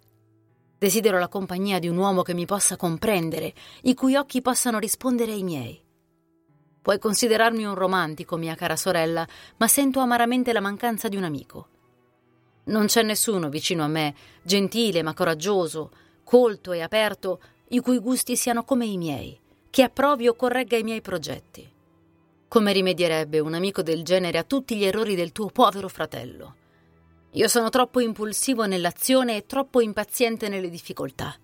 Desidero 0.78 1.18
la 1.18 1.28
compagnia 1.28 1.78
di 1.78 1.88
un 1.88 1.96
uomo 1.96 2.22
che 2.22 2.34
mi 2.34 2.46
possa 2.46 2.76
comprendere, 2.76 3.54
i 3.82 3.94
cui 3.94 4.14
occhi 4.14 4.40
possano 4.42 4.78
rispondere 4.78 5.32
ai 5.32 5.42
miei. 5.42 5.82
Puoi 6.80 6.98
considerarmi 6.98 7.64
un 7.64 7.74
romantico, 7.74 8.36
mia 8.36 8.54
cara 8.54 8.76
sorella, 8.76 9.26
ma 9.56 9.68
sento 9.68 10.00
amaramente 10.00 10.52
la 10.52 10.60
mancanza 10.60 11.08
di 11.08 11.16
un 11.16 11.24
amico. 11.24 11.68
Non 12.66 12.86
c'è 12.86 13.02
nessuno 13.02 13.48
vicino 13.48 13.84
a 13.84 13.88
me, 13.88 14.14
gentile 14.42 15.02
ma 15.02 15.14
coraggioso, 15.14 15.90
colto 16.24 16.72
e 16.72 16.80
aperto, 16.80 17.40
i 17.68 17.78
cui 17.78 17.98
gusti 17.98 18.36
siano 18.36 18.64
come 18.64 18.86
i 18.86 18.96
miei, 18.96 19.38
che 19.70 19.82
approvi 19.82 20.26
o 20.26 20.34
corregga 20.34 20.76
i 20.76 20.82
miei 20.82 21.00
progetti. 21.00 21.72
Come 22.48 22.72
rimedierebbe 22.72 23.38
un 23.38 23.54
amico 23.54 23.82
del 23.82 24.02
genere 24.02 24.38
a 24.38 24.42
tutti 24.42 24.76
gli 24.76 24.84
errori 24.84 25.14
del 25.14 25.30
tuo 25.30 25.48
povero 25.50 25.88
fratello? 25.88 26.54
Io 27.32 27.48
sono 27.48 27.68
troppo 27.68 28.00
impulsivo 28.00 28.66
nell'azione 28.66 29.36
e 29.36 29.46
troppo 29.46 29.80
impaziente 29.80 30.48
nelle 30.48 30.70
difficoltà. 30.70 31.36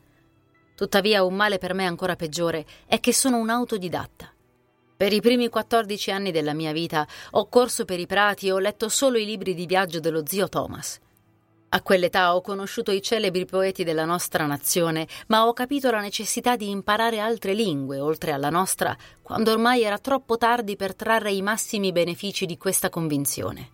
Tuttavia 0.75 1.23
un 1.23 1.35
male 1.35 1.59
per 1.59 1.75
me 1.75 1.87
ancora 1.87 2.17
peggiore 2.17 2.67
è 2.87 2.99
che 2.99 3.13
sono 3.13 3.39
un 3.39 3.51
autodidatta. 3.51 4.33
Per 4.97 5.13
i 5.13 5.21
primi 5.21 5.49
14 5.49 6.11
anni 6.11 6.33
della 6.33 6.55
mia 6.55 6.73
vita 6.73 7.07
ho 7.33 7.49
corso 7.49 7.85
per 7.85 8.01
i 8.01 8.07
prati 8.07 8.47
e 8.47 8.53
ho 8.53 8.59
letto 8.59 8.89
solo 8.89 9.19
i 9.19 9.25
libri 9.25 9.55
di 9.55 9.67
viaggio 9.67 10.01
dello 10.01 10.23
zio 10.27 10.49
Thomas. 10.49 10.99
A 11.75 11.81
quell'età 11.81 12.35
ho 12.35 12.43
conosciuto 12.43 12.91
i 12.91 13.01
celebri 13.01 13.47
poeti 13.47 13.83
della 13.83 14.05
nostra 14.05 14.45
nazione, 14.45 15.09
ma 15.29 15.47
ho 15.47 15.55
capito 15.55 15.91
la 15.91 16.03
necessità 16.03 16.55
di 16.55 16.69
imparare 16.69 17.19
altre 17.19 17.55
lingue, 17.55 17.99
oltre 17.99 18.33
alla 18.33 18.51
nostra, 18.51 18.95
quando 19.23 19.53
ormai 19.53 19.83
era 19.83 19.97
troppo 19.97 20.37
tardi 20.37 20.77
per 20.77 20.95
trarre 20.95 21.33
i 21.33 21.41
massimi 21.41 21.91
benefici 21.91 22.45
di 22.45 22.59
questa 22.59 22.91
convinzione. 22.91 23.71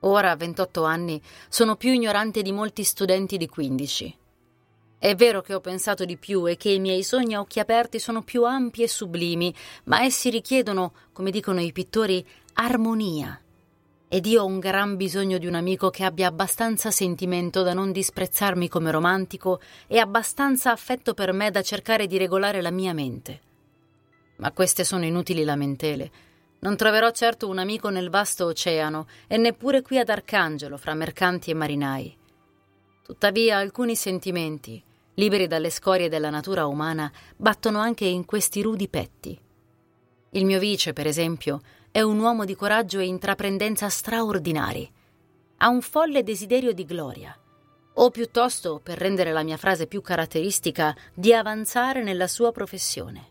Ora, 0.00 0.32
a 0.32 0.36
28 0.36 0.82
anni, 0.82 1.22
sono 1.48 1.76
più 1.76 1.92
ignorante 1.92 2.42
di 2.42 2.50
molti 2.50 2.82
studenti 2.82 3.36
di 3.36 3.46
15. 3.46 4.18
È 4.98 5.14
vero 5.14 5.40
che 5.40 5.54
ho 5.54 5.60
pensato 5.60 6.04
di 6.04 6.16
più 6.16 6.48
e 6.48 6.56
che 6.56 6.70
i 6.70 6.80
miei 6.80 7.04
sogni 7.04 7.34
a 7.34 7.40
occhi 7.40 7.60
aperti 7.60 8.00
sono 8.00 8.22
più 8.22 8.44
ampi 8.44 8.82
e 8.82 8.88
sublimi, 8.88 9.54
ma 9.84 10.02
essi 10.02 10.30
richiedono, 10.30 10.94
come 11.12 11.30
dicono 11.30 11.60
i 11.60 11.70
pittori, 11.70 12.26
armonia. 12.54 13.40
Ed 14.12 14.26
io 14.26 14.42
ho 14.42 14.44
un 14.44 14.58
gran 14.58 14.96
bisogno 14.96 15.38
di 15.38 15.46
un 15.46 15.54
amico 15.54 15.88
che 15.88 16.02
abbia 16.02 16.26
abbastanza 16.26 16.90
sentimento 16.90 17.62
da 17.62 17.74
non 17.74 17.92
disprezzarmi 17.92 18.68
come 18.68 18.90
romantico 18.90 19.60
e 19.86 20.00
abbastanza 20.00 20.72
affetto 20.72 21.14
per 21.14 21.32
me 21.32 21.52
da 21.52 21.62
cercare 21.62 22.08
di 22.08 22.18
regolare 22.18 22.60
la 22.60 22.72
mia 22.72 22.92
mente. 22.92 23.40
Ma 24.38 24.50
queste 24.50 24.82
sono 24.82 25.04
inutili 25.04 25.44
lamentele. 25.44 26.10
Non 26.58 26.74
troverò 26.74 27.12
certo 27.12 27.48
un 27.48 27.58
amico 27.58 27.88
nel 27.88 28.10
vasto 28.10 28.46
oceano 28.46 29.06
e 29.28 29.36
neppure 29.36 29.80
qui 29.80 30.00
ad 30.00 30.08
Arcangelo 30.08 30.76
fra 30.76 30.94
mercanti 30.94 31.52
e 31.52 31.54
marinai. 31.54 32.16
Tuttavia 33.04 33.58
alcuni 33.58 33.94
sentimenti, 33.94 34.82
liberi 35.14 35.46
dalle 35.46 35.70
scorie 35.70 36.08
della 36.08 36.30
natura 36.30 36.66
umana, 36.66 37.12
battono 37.36 37.78
anche 37.78 38.06
in 38.06 38.24
questi 38.24 38.60
rudi 38.60 38.88
petti. 38.88 39.38
Il 40.30 40.44
mio 40.44 40.58
vice, 40.58 40.92
per 40.92 41.06
esempio, 41.06 41.60
è 41.92 42.02
un 42.02 42.20
uomo 42.20 42.44
di 42.44 42.54
coraggio 42.54 43.00
e 43.00 43.06
intraprendenza 43.06 43.88
straordinari. 43.88 44.88
Ha 45.56 45.68
un 45.68 45.80
folle 45.80 46.22
desiderio 46.22 46.72
di 46.72 46.84
gloria, 46.84 47.36
o 47.94 48.10
piuttosto, 48.10 48.80
per 48.80 48.96
rendere 48.96 49.32
la 49.32 49.42
mia 49.42 49.56
frase 49.56 49.88
più 49.88 50.00
caratteristica, 50.00 50.94
di 51.12 51.34
avanzare 51.34 52.04
nella 52.04 52.28
sua 52.28 52.52
professione. 52.52 53.28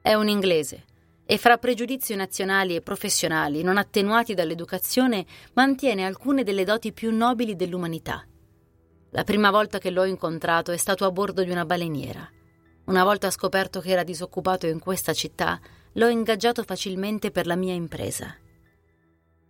È 0.00 0.14
un 0.14 0.28
inglese 0.28 0.84
e 1.26 1.36
fra 1.36 1.58
pregiudizi 1.58 2.14
nazionali 2.14 2.74
e 2.74 2.80
professionali 2.80 3.62
non 3.62 3.76
attenuati 3.76 4.32
dall'educazione 4.32 5.26
mantiene 5.52 6.06
alcune 6.06 6.44
delle 6.44 6.64
doti 6.64 6.94
più 6.94 7.14
nobili 7.14 7.54
dell'umanità. 7.54 8.26
La 9.10 9.24
prima 9.24 9.50
volta 9.50 9.78
che 9.78 9.90
l'ho 9.90 10.04
incontrato 10.04 10.72
è 10.72 10.78
stato 10.78 11.04
a 11.04 11.10
bordo 11.10 11.44
di 11.44 11.50
una 11.50 11.66
baleniera. 11.66 12.26
Una 12.86 13.04
volta 13.04 13.30
scoperto 13.30 13.80
che 13.80 13.90
era 13.90 14.04
disoccupato 14.04 14.66
in 14.66 14.78
questa 14.78 15.12
città, 15.12 15.60
l'ho 15.98 16.08
ingaggiato 16.08 16.62
facilmente 16.62 17.32
per 17.32 17.46
la 17.46 17.56
mia 17.56 17.74
impresa. 17.74 18.32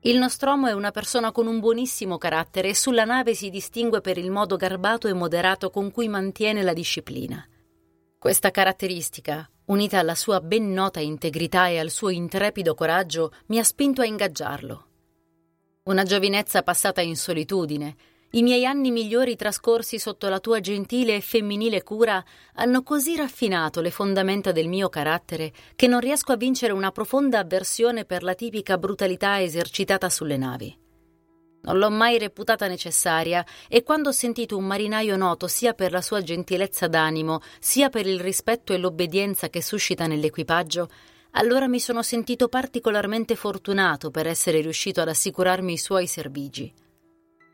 Il 0.01 0.17
Nostromo 0.17 0.67
è 0.67 0.73
una 0.73 0.91
persona 0.91 1.31
con 1.31 1.47
un 1.47 1.61
buonissimo 1.61 2.17
carattere 2.17 2.71
e 2.71 2.75
sulla 2.75 3.05
nave 3.05 3.35
si 3.35 3.51
distingue 3.51 4.01
per 4.01 4.17
il 4.17 4.31
modo 4.31 4.57
garbato 4.57 5.09
e 5.09 5.13
moderato 5.13 5.69
con 5.69 5.91
cui 5.91 6.09
mantiene 6.09 6.63
la 6.63 6.73
disciplina. 6.73 7.47
Questa 8.19 8.51
caratteristica, 8.51 9.49
unita 9.67 9.99
alla 9.99 10.15
sua 10.15 10.41
ben 10.41 10.73
nota 10.73 11.01
integrità 11.01 11.69
e 11.69 11.79
al 11.79 11.91
suo 11.91 12.09
intrepido 12.09 12.75
coraggio, 12.75 13.33
mi 13.49 13.59
ha 13.59 13.65
spinto 13.65 14.01
a 14.01 14.07
ingaggiarlo. 14.07 14.87
Una 15.85 16.03
giovinezza 16.05 16.63
passata 16.63 17.03
in 17.03 17.17
solitudine, 17.17 17.95
i 18.33 18.43
miei 18.43 18.67
anni 18.67 18.91
migliori 18.91 19.37
trascorsi 19.37 19.99
sotto 19.99 20.29
la 20.29 20.39
tua 20.39 20.61
gentile 20.61 21.15
e 21.15 21.21
femminile 21.23 21.83
cura 21.83 22.23
hanno 22.57 22.83
così 22.83 23.17
raffinato 23.17 23.81
le 23.81 23.91
fondamenta 23.91 24.53
del 24.53 24.69
mio 24.69 24.91
carattere 24.91 25.51
che 25.75 25.87
non 25.87 26.01
riesco 26.01 26.33
a 26.33 26.37
vincere 26.37 26.75
una 26.75 26.91
profonda 26.91 27.39
avversione 27.39 28.05
per 28.05 28.23
la 28.23 28.35
tipica 28.35 28.77
brutalità 28.77 29.41
esercitata 29.41 30.11
sulle 30.11 30.37
navi. 30.37 30.77
Non 31.61 31.79
l'ho 31.79 31.91
mai 31.91 32.19
reputata 32.19 32.69
necessaria 32.69 33.43
e 33.67 33.83
quando 33.83 34.11
ho 34.11 34.13
sentito 34.13 34.59
un 34.59 34.65
marinaio 34.65 35.17
noto 35.17 35.49
sia 35.49 35.73
per 35.73 35.91
la 35.91 36.03
sua 36.03 36.21
gentilezza 36.21 36.87
d'animo, 36.87 37.41
sia 37.59 37.89
per 37.89 38.07
il 38.07 38.21
rispetto 38.21 38.75
e 38.75 38.79
l'obbedienza 38.79 39.49
che 39.49 39.63
suscita 39.63 40.07
nell'equipaggio, 40.07 40.89
allora 41.33 41.67
mi 41.67 41.81
sono 41.81 42.03
sentito 42.03 42.49
particolarmente 42.49 43.37
fortunato 43.37 44.11
per 44.11 44.27
essere 44.27 44.61
riuscito 44.61 45.01
ad 45.01 45.09
assicurarmi 45.09 45.73
i 45.73 45.79
suoi 45.79 46.07
servigi. 46.07 46.87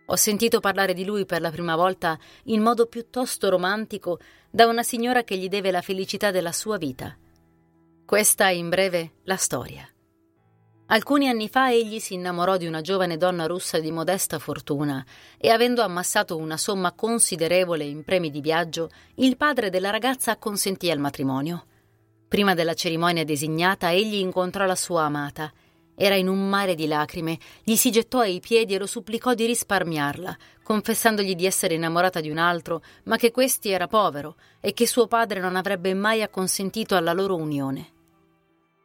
Ho 0.07 0.17
sentito 0.17 0.61
parlare 0.61 0.93
di 0.93 1.05
lui 1.05 1.25
per 1.25 1.41
la 1.41 1.51
prima 1.51 1.77
volta 1.77 2.19
in 2.45 2.61
modo 2.61 2.87
piuttosto 2.87 3.49
romantico 3.49 4.19
da 4.51 4.67
una 4.67 4.83
signora 4.83 5.25
che 5.25 5.37
gli 5.37 5.49
deve 5.49 5.71
la 5.71 5.81
felicità 5.81 6.31
della 6.31 6.53
sua 6.53 6.77
vita. 6.77 7.17
Questa 8.05 8.49
è 8.49 8.53
in 8.53 8.69
breve 8.69 9.15
la 9.25 9.37
storia. 9.37 9.89
Alcuni 10.89 11.29
anni 11.29 11.49
fa 11.49 11.73
egli 11.73 11.99
si 11.99 12.13
innamorò 12.13 12.59
di 12.59 12.67
una 12.67 12.83
giovane 12.83 13.17
donna 13.17 13.47
russa 13.47 13.81
di 13.81 13.91
modesta 13.91 14.39
fortuna 14.39 15.03
e 15.39 15.49
avendo 15.49 15.81
ammassato 15.81 16.37
una 16.37 16.59
somma 16.59 16.93
considerevole 16.93 17.85
in 17.85 18.05
premi 18.05 18.31
di 18.31 18.43
viaggio, 18.43 18.91
il 19.15 19.39
padre 19.39 19.71
della 19.71 19.89
ragazza 19.89 20.33
acconsentì 20.33 20.91
al 20.91 20.99
matrimonio. 20.99 21.65
Prima 22.29 22.53
della 22.53 22.75
cerimonia 22.75 23.25
designata 23.25 23.91
egli 23.91 24.17
incontrò 24.17 24.67
la 24.67 24.75
sua 24.75 25.05
amata 25.05 25.51
era 25.95 26.15
in 26.15 26.29
un 26.29 26.49
mare 26.49 26.75
di 26.75 26.87
lacrime, 26.87 27.39
gli 27.63 27.77
si 27.77 27.91
gettò 27.91 28.21
ai 28.21 28.41
piedi 28.41 28.75
e 28.75 28.79
lo 28.79 28.87
supplicò 28.87 29.35
di 29.35 29.47
risparmiarla, 29.47 30.37
confessandogli 30.63 31.35
di 31.35 31.47
essere 31.47 31.75
innamorata 31.75 32.21
di 32.21 32.31
un 32.31 32.39
altro, 32.39 32.83
ma 33.05 33.17
che 33.17 33.31
questi 33.31 33.71
era 33.71 33.87
povero 33.87 34.37
e 34.61 34.73
che 34.73 34.87
suo 34.87 35.07
padre 35.07 35.41
non 35.41 35.57
avrebbe 35.57 35.95
mai 35.95 36.23
acconsentito 36.23 36.97
alla 36.97 37.13
loro 37.13 37.37
unione. 37.37 37.93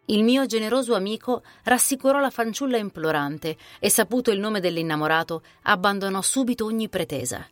Il 0.06 0.24
mio 0.24 0.46
generoso 0.48 0.96
amico 0.96 1.44
rassicurò 1.64 2.20
la 2.20 2.32
fanciulla 2.32 2.78
implorante 2.78 3.56
e, 3.80 3.90
saputo 3.90 4.32
il 4.32 4.40
nome 4.40 4.60
dell'innamorato, 4.60 5.44
abbandonò 5.64 6.22
subito 6.22 6.66
ogni 6.66 6.90
pretesa. 6.90 7.48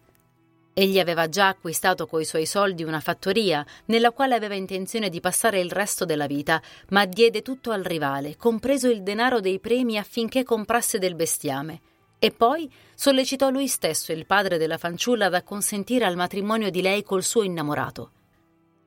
Egli 0.80 1.00
aveva 1.00 1.28
già 1.28 1.48
acquistato 1.48 2.06
coi 2.06 2.24
suoi 2.24 2.46
soldi 2.46 2.84
una 2.84 3.00
fattoria 3.00 3.66
nella 3.86 4.12
quale 4.12 4.36
aveva 4.36 4.54
intenzione 4.54 5.10
di 5.10 5.20
passare 5.20 5.60
il 5.60 5.72
resto 5.72 6.06
della 6.06 6.28
vita, 6.28 6.62
ma 6.90 7.06
diede 7.06 7.42
tutto 7.42 7.72
al 7.72 7.82
rivale, 7.82 8.38
compreso 8.38 8.88
il 8.88 9.02
denaro 9.02 9.40
dei 9.40 9.58
premi 9.58 9.98
affinché 9.98 10.44
comprasse 10.44 11.00
del 11.00 11.16
bestiame. 11.16 11.82
E 12.20 12.30
poi 12.30 12.72
sollecitò 12.94 13.50
lui 13.50 13.68
stesso 13.68 14.12
il 14.12 14.28
padre 14.28 14.60
della 14.60 14.78
fanciulla 14.78 15.26
ad 15.26 15.34
acconsentire 15.34 16.06
al 16.06 16.16
matrimonio 16.16 16.70
di 16.70 16.84
lei 16.84 17.02
col 17.02 17.24
suo 17.24 17.42
innamorato. 17.42 18.12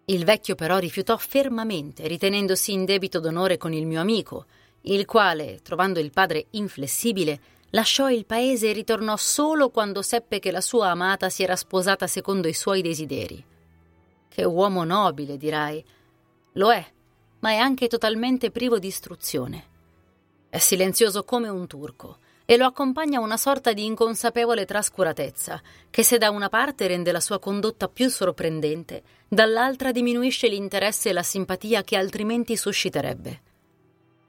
Il 0.05 0.25
vecchio 0.25 0.55
però 0.55 0.79
rifiutò 0.79 1.17
fermamente, 1.17 2.07
ritenendosi 2.07 2.73
in 2.73 2.85
debito 2.85 3.19
d'onore 3.19 3.57
con 3.57 3.73
il 3.73 3.89
mio 3.89 4.01
amico, 4.01 4.47
il 4.83 5.07
quale, 5.07 5.59
trovando 5.61 5.99
il 5.99 6.13
padre 6.13 6.47
inflessibile, 6.51 7.41
lasciò 7.71 8.11
il 8.11 8.27
paese 8.27 8.71
e 8.71 8.73
ritornò 8.73 9.17
solo 9.17 9.71
quando 9.71 10.03
seppe 10.03 10.39
che 10.39 10.51
la 10.51 10.61
sua 10.61 10.91
amata 10.91 11.29
si 11.29 11.43
era 11.43 11.57
sposata 11.57 12.07
secondo 12.07 12.49
i 12.49 12.55
suoi 12.55 12.83
desideri. 12.83 13.45
Che 14.29 14.45
uomo 14.45 14.85
nobile, 14.85 15.37
dirai. 15.37 15.85
Lo 16.53 16.73
è, 16.73 16.85
ma 17.41 17.51
è 17.51 17.57
anche 17.57 17.89
totalmente 17.89 18.51
privo 18.51 18.79
di 18.79 18.87
istruzione. 18.87 19.65
È 20.49 20.59
silenzioso 20.59 21.25
come 21.25 21.49
un 21.49 21.67
turco 21.67 22.19
e 22.45 22.57
lo 22.57 22.65
accompagna 22.65 23.21
una 23.21 23.37
sorta 23.37 23.73
di 23.73 23.85
inconsapevole 23.85 24.65
trascuratezza, 24.65 25.63
che 25.89 26.03
se 26.03 26.19
da 26.19 26.31
una 26.31 26.49
parte 26.49 26.89
rende 26.89 27.13
la 27.13 27.21
sua 27.21 27.39
condotta 27.39 27.89
più 27.89 28.09
sorprendente, 28.09 29.03
dall'altra 29.29 29.93
diminuisce 29.93 30.49
l'interesse 30.49 31.11
e 31.11 31.13
la 31.13 31.23
simpatia 31.23 31.85
che 31.85 31.97
altrimenti 31.97 32.57
susciterebbe. 32.57 33.43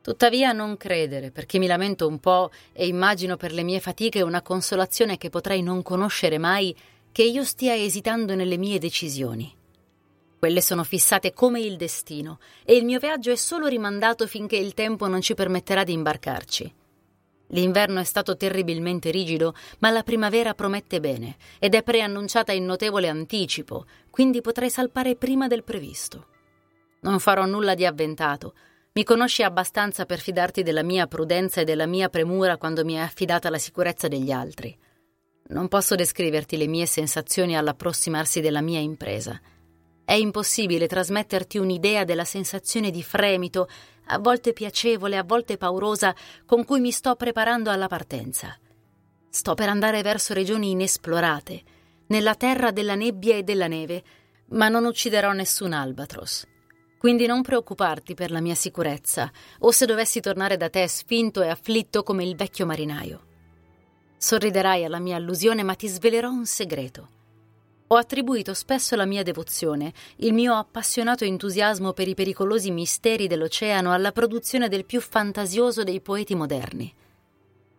Tuttavia 0.01 0.51
non 0.51 0.77
credere, 0.77 1.29
perché 1.29 1.59
mi 1.59 1.67
lamento 1.67 2.07
un 2.07 2.19
po' 2.19 2.49
e 2.73 2.87
immagino 2.87 3.37
per 3.37 3.53
le 3.53 3.61
mie 3.61 3.79
fatiche 3.79 4.23
una 4.23 4.41
consolazione 4.41 5.17
che 5.17 5.29
potrei 5.29 5.61
non 5.61 5.83
conoscere 5.83 6.39
mai, 6.39 6.75
che 7.11 7.23
io 7.23 7.43
stia 7.43 7.75
esitando 7.75 8.33
nelle 8.33 8.57
mie 8.57 8.79
decisioni. 8.79 9.55
Quelle 10.39 10.61
sono 10.61 10.83
fissate 10.83 11.33
come 11.33 11.59
il 11.59 11.75
destino, 11.75 12.39
e 12.65 12.75
il 12.75 12.83
mio 12.83 12.97
viaggio 12.97 13.29
è 13.29 13.35
solo 13.35 13.67
rimandato 13.67 14.25
finché 14.25 14.55
il 14.55 14.73
tempo 14.73 15.07
non 15.07 15.21
ci 15.21 15.35
permetterà 15.35 15.83
di 15.83 15.93
imbarcarci. 15.93 16.73
L'inverno 17.49 17.99
è 17.99 18.03
stato 18.03 18.35
terribilmente 18.35 19.11
rigido, 19.11 19.53
ma 19.79 19.91
la 19.91 20.01
primavera 20.01 20.55
promette 20.55 20.99
bene 20.99 21.35
ed 21.59 21.75
è 21.75 21.83
preannunciata 21.83 22.53
in 22.53 22.65
notevole 22.65 23.07
anticipo, 23.07 23.85
quindi 24.09 24.41
potrei 24.41 24.71
salpare 24.71 25.15
prima 25.15 25.47
del 25.47 25.63
previsto. 25.63 26.25
Non 27.01 27.19
farò 27.19 27.45
nulla 27.45 27.75
di 27.75 27.85
avventato, 27.85 28.53
mi 28.93 29.03
conosci 29.05 29.41
abbastanza 29.41 30.05
per 30.05 30.19
fidarti 30.19 30.63
della 30.63 30.83
mia 30.83 31.07
prudenza 31.07 31.61
e 31.61 31.63
della 31.63 31.85
mia 31.85 32.09
premura 32.09 32.57
quando 32.57 32.83
mi 32.83 32.95
è 32.95 32.99
affidata 32.99 33.49
la 33.49 33.57
sicurezza 33.57 34.09
degli 34.09 34.31
altri. 34.31 34.77
Non 35.47 35.69
posso 35.69 35.95
descriverti 35.95 36.57
le 36.57 36.67
mie 36.67 36.85
sensazioni 36.85 37.55
all'approssimarsi 37.55 38.41
della 38.41 38.61
mia 38.61 38.79
impresa. 38.79 39.39
È 40.03 40.13
impossibile 40.13 40.87
trasmetterti 40.87 41.57
un'idea 41.57 42.03
della 42.03 42.25
sensazione 42.25 42.91
di 42.91 43.01
fremito, 43.01 43.69
a 44.07 44.19
volte 44.19 44.51
piacevole, 44.51 45.15
a 45.15 45.23
volte 45.23 45.55
paurosa, 45.55 46.13
con 46.45 46.65
cui 46.65 46.81
mi 46.81 46.91
sto 46.91 47.15
preparando 47.15 47.69
alla 47.69 47.87
partenza. 47.87 48.57
Sto 49.29 49.53
per 49.53 49.69
andare 49.69 50.01
verso 50.01 50.33
regioni 50.33 50.71
inesplorate, 50.71 51.63
nella 52.07 52.35
terra 52.35 52.71
della 52.71 52.95
nebbia 52.95 53.37
e 53.37 53.43
della 53.43 53.67
neve, 53.67 54.03
ma 54.49 54.67
non 54.67 54.83
ucciderò 54.83 55.31
nessun 55.31 55.71
albatros. 55.71 56.45
Quindi 57.01 57.25
non 57.25 57.41
preoccuparti 57.41 58.13
per 58.13 58.29
la 58.29 58.41
mia 58.41 58.53
sicurezza, 58.53 59.31
o 59.61 59.71
se 59.71 59.87
dovessi 59.87 60.19
tornare 60.19 60.55
da 60.55 60.69
te 60.69 60.87
sfinto 60.87 61.41
e 61.41 61.47
afflitto 61.47 62.03
come 62.03 62.23
il 62.23 62.35
vecchio 62.35 62.67
marinaio. 62.67 63.21
Sorriderai 64.17 64.85
alla 64.85 64.99
mia 64.99 65.15
allusione, 65.15 65.63
ma 65.63 65.73
ti 65.73 65.87
svelerò 65.87 66.29
un 66.29 66.45
segreto. 66.45 67.07
Ho 67.87 67.95
attribuito 67.95 68.53
spesso 68.53 68.95
la 68.95 69.07
mia 69.07 69.23
devozione, 69.23 69.93
il 70.17 70.31
mio 70.31 70.53
appassionato 70.53 71.23
entusiasmo 71.23 71.91
per 71.91 72.07
i 72.07 72.13
pericolosi 72.13 72.69
misteri 72.69 73.25
dell'oceano 73.25 73.91
alla 73.91 74.11
produzione 74.11 74.69
del 74.69 74.85
più 74.85 75.01
fantasioso 75.01 75.81
dei 75.81 76.01
poeti 76.01 76.35
moderni. 76.35 76.93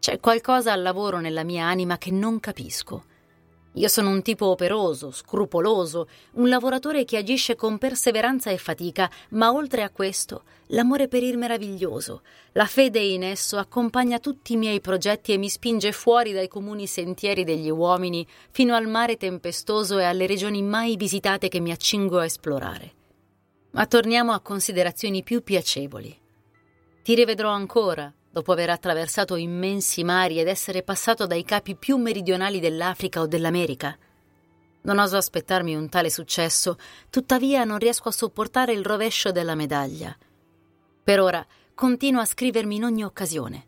C'è 0.00 0.18
qualcosa 0.18 0.72
al 0.72 0.82
lavoro 0.82 1.20
nella 1.20 1.44
mia 1.44 1.66
anima 1.66 1.96
che 1.96 2.10
non 2.10 2.40
capisco. 2.40 3.04
Io 3.76 3.88
sono 3.88 4.10
un 4.10 4.20
tipo 4.20 4.46
operoso, 4.46 5.10
scrupoloso, 5.10 6.06
un 6.32 6.50
lavoratore 6.50 7.06
che 7.06 7.16
agisce 7.16 7.56
con 7.56 7.78
perseveranza 7.78 8.50
e 8.50 8.58
fatica, 8.58 9.10
ma 9.30 9.50
oltre 9.50 9.82
a 9.82 9.88
questo, 9.88 10.42
l'amore 10.68 11.08
per 11.08 11.22
il 11.22 11.38
meraviglioso, 11.38 12.20
la 12.52 12.66
fede 12.66 12.98
in 12.98 13.22
esso 13.22 13.56
accompagna 13.56 14.18
tutti 14.18 14.52
i 14.52 14.56
miei 14.56 14.82
progetti 14.82 15.32
e 15.32 15.38
mi 15.38 15.48
spinge 15.48 15.92
fuori 15.92 16.32
dai 16.32 16.48
comuni 16.48 16.86
sentieri 16.86 17.44
degli 17.44 17.70
uomini 17.70 18.26
fino 18.50 18.74
al 18.74 18.88
mare 18.88 19.16
tempestoso 19.16 19.96
e 19.96 20.04
alle 20.04 20.26
regioni 20.26 20.60
mai 20.60 20.96
visitate 20.96 21.48
che 21.48 21.60
mi 21.60 21.72
accingo 21.72 22.18
a 22.18 22.26
esplorare. 22.26 22.92
Ma 23.70 23.86
torniamo 23.86 24.32
a 24.32 24.40
considerazioni 24.40 25.22
più 25.22 25.42
piacevoli. 25.42 26.14
Ti 27.02 27.14
rivedrò 27.14 27.48
ancora, 27.48 28.12
dopo 28.32 28.52
aver 28.52 28.70
attraversato 28.70 29.36
immensi 29.36 30.02
mari 30.04 30.40
ed 30.40 30.48
essere 30.48 30.82
passato 30.82 31.26
dai 31.26 31.44
capi 31.44 31.76
più 31.76 31.98
meridionali 31.98 32.60
dell'Africa 32.60 33.20
o 33.20 33.26
dell'America. 33.26 33.96
Non 34.84 34.98
oso 34.98 35.18
aspettarmi 35.18 35.76
un 35.76 35.90
tale 35.90 36.08
successo, 36.08 36.78
tuttavia 37.10 37.64
non 37.64 37.78
riesco 37.78 38.08
a 38.08 38.12
sopportare 38.12 38.72
il 38.72 38.84
rovescio 38.84 39.30
della 39.32 39.54
medaglia. 39.54 40.16
Per 41.04 41.20
ora 41.20 41.46
continuo 41.74 42.22
a 42.22 42.24
scrivermi 42.24 42.76
in 42.76 42.84
ogni 42.84 43.04
occasione. 43.04 43.66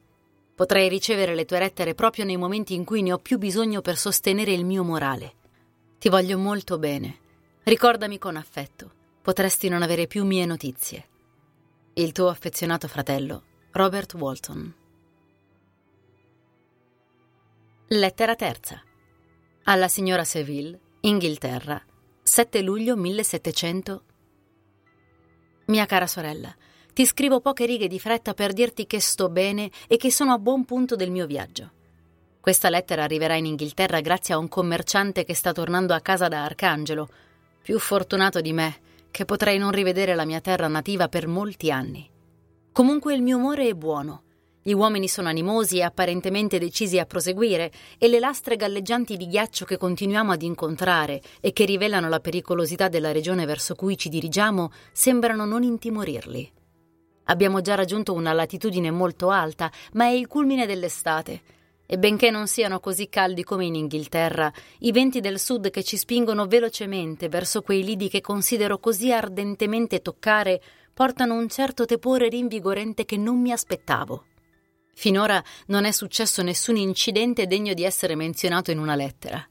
Potrei 0.54 0.88
ricevere 0.88 1.34
le 1.34 1.44
tue 1.44 1.58
lettere 1.58 1.94
proprio 1.94 2.24
nei 2.24 2.36
momenti 2.38 2.74
in 2.74 2.84
cui 2.84 3.02
ne 3.02 3.12
ho 3.12 3.18
più 3.18 3.36
bisogno 3.38 3.82
per 3.82 3.98
sostenere 3.98 4.52
il 4.52 4.64
mio 4.64 4.82
morale. 4.82 5.34
Ti 5.98 6.08
voglio 6.08 6.38
molto 6.38 6.78
bene. 6.78 7.18
Ricordami 7.64 8.18
con 8.18 8.36
affetto. 8.36 8.90
Potresti 9.20 9.68
non 9.68 9.82
avere 9.82 10.06
più 10.06 10.24
mie 10.24 10.46
notizie. 10.46 11.08
Il 11.94 12.12
tuo 12.12 12.28
affezionato 12.28 12.88
fratello, 12.88 13.42
Robert 13.76 14.14
Walton. 14.14 14.72
Lettera 17.88 18.36
terza. 18.36 18.80
Alla 19.64 19.88
signora 19.88 20.22
Seville, 20.22 20.78
Inghilterra, 21.00 21.82
7 22.22 22.62
luglio 22.62 22.94
1700. 22.94 24.02
Mia 25.64 25.86
cara 25.86 26.06
sorella, 26.06 26.54
ti 26.92 27.04
scrivo 27.04 27.40
poche 27.40 27.66
righe 27.66 27.88
di 27.88 27.98
fretta 27.98 28.32
per 28.32 28.52
dirti 28.52 28.86
che 28.86 29.00
sto 29.00 29.28
bene 29.28 29.68
e 29.88 29.96
che 29.96 30.12
sono 30.12 30.32
a 30.34 30.38
buon 30.38 30.64
punto 30.64 30.94
del 30.94 31.10
mio 31.10 31.26
viaggio. 31.26 31.72
Questa 32.40 32.70
lettera 32.70 33.02
arriverà 33.02 33.34
in 33.34 33.46
Inghilterra 33.46 33.98
grazie 33.98 34.34
a 34.34 34.38
un 34.38 34.46
commerciante 34.46 35.24
che 35.24 35.34
sta 35.34 35.50
tornando 35.50 35.94
a 35.94 36.00
casa 36.00 36.28
da 36.28 36.44
Arcangelo, 36.44 37.08
più 37.60 37.80
fortunato 37.80 38.40
di 38.40 38.52
me 38.52 38.80
che 39.10 39.24
potrei 39.24 39.58
non 39.58 39.72
rivedere 39.72 40.14
la 40.14 40.24
mia 40.24 40.40
terra 40.40 40.68
nativa 40.68 41.08
per 41.08 41.26
molti 41.26 41.72
anni. 41.72 42.12
Comunque 42.74 43.14
il 43.14 43.22
mio 43.22 43.36
umore 43.36 43.68
è 43.68 43.72
buono. 43.74 44.22
Gli 44.60 44.72
uomini 44.72 45.06
sono 45.06 45.28
animosi 45.28 45.76
e 45.76 45.82
apparentemente 45.82 46.58
decisi 46.58 46.98
a 46.98 47.06
proseguire, 47.06 47.70
e 47.98 48.08
le 48.08 48.18
lastre 48.18 48.56
galleggianti 48.56 49.16
di 49.16 49.28
ghiaccio 49.28 49.64
che 49.64 49.76
continuiamo 49.76 50.32
ad 50.32 50.42
incontrare 50.42 51.22
e 51.40 51.52
che 51.52 51.66
rivelano 51.66 52.08
la 52.08 52.18
pericolosità 52.18 52.88
della 52.88 53.12
regione 53.12 53.46
verso 53.46 53.76
cui 53.76 53.96
ci 53.96 54.08
dirigiamo 54.08 54.72
sembrano 54.90 55.44
non 55.44 55.62
intimorirli. 55.62 56.52
Abbiamo 57.26 57.60
già 57.60 57.76
raggiunto 57.76 58.12
una 58.12 58.32
latitudine 58.32 58.90
molto 58.90 59.30
alta, 59.30 59.70
ma 59.92 60.06
è 60.06 60.10
il 60.10 60.26
culmine 60.26 60.66
dell'estate 60.66 61.42
e 61.86 61.96
benché 61.96 62.30
non 62.30 62.48
siano 62.48 62.80
così 62.80 63.08
caldi 63.08 63.44
come 63.44 63.66
in 63.66 63.76
Inghilterra, 63.76 64.52
i 64.80 64.90
venti 64.90 65.20
del 65.20 65.38
sud 65.38 65.70
che 65.70 65.84
ci 65.84 65.96
spingono 65.96 66.46
velocemente 66.46 67.28
verso 67.28 67.62
quei 67.62 67.84
lidi 67.84 68.08
che 68.08 68.20
considero 68.20 68.78
così 68.78 69.12
ardentemente 69.12 70.00
toccare 70.00 70.60
portano 70.94 71.34
un 71.34 71.48
certo 71.48 71.84
tepore 71.84 72.28
rinvigorente 72.28 73.04
che 73.04 73.16
non 73.16 73.40
mi 73.40 73.52
aspettavo. 73.52 74.24
Finora 74.94 75.42
non 75.66 75.84
è 75.84 75.90
successo 75.90 76.42
nessun 76.42 76.76
incidente 76.76 77.46
degno 77.46 77.74
di 77.74 77.82
essere 77.82 78.14
menzionato 78.14 78.70
in 78.70 78.78
una 78.78 78.94
lettera. 78.94 79.46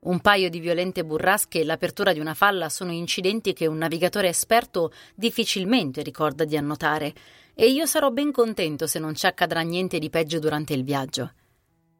Un 0.00 0.20
paio 0.20 0.50
di 0.50 0.60
violente 0.60 1.04
burrasche 1.04 1.60
e 1.60 1.64
l'apertura 1.64 2.12
di 2.12 2.20
una 2.20 2.34
falla 2.34 2.68
sono 2.68 2.92
incidenti 2.92 3.54
che 3.54 3.66
un 3.66 3.78
navigatore 3.78 4.28
esperto 4.28 4.92
difficilmente 5.14 6.02
ricorda 6.02 6.44
di 6.44 6.56
annotare, 6.56 7.12
e 7.54 7.70
io 7.70 7.86
sarò 7.86 8.10
ben 8.10 8.30
contento 8.30 8.86
se 8.86 8.98
non 8.98 9.14
ci 9.14 9.26
accadrà 9.26 9.62
niente 9.62 9.98
di 9.98 10.10
peggio 10.10 10.38
durante 10.38 10.74
il 10.74 10.84
viaggio. 10.84 11.32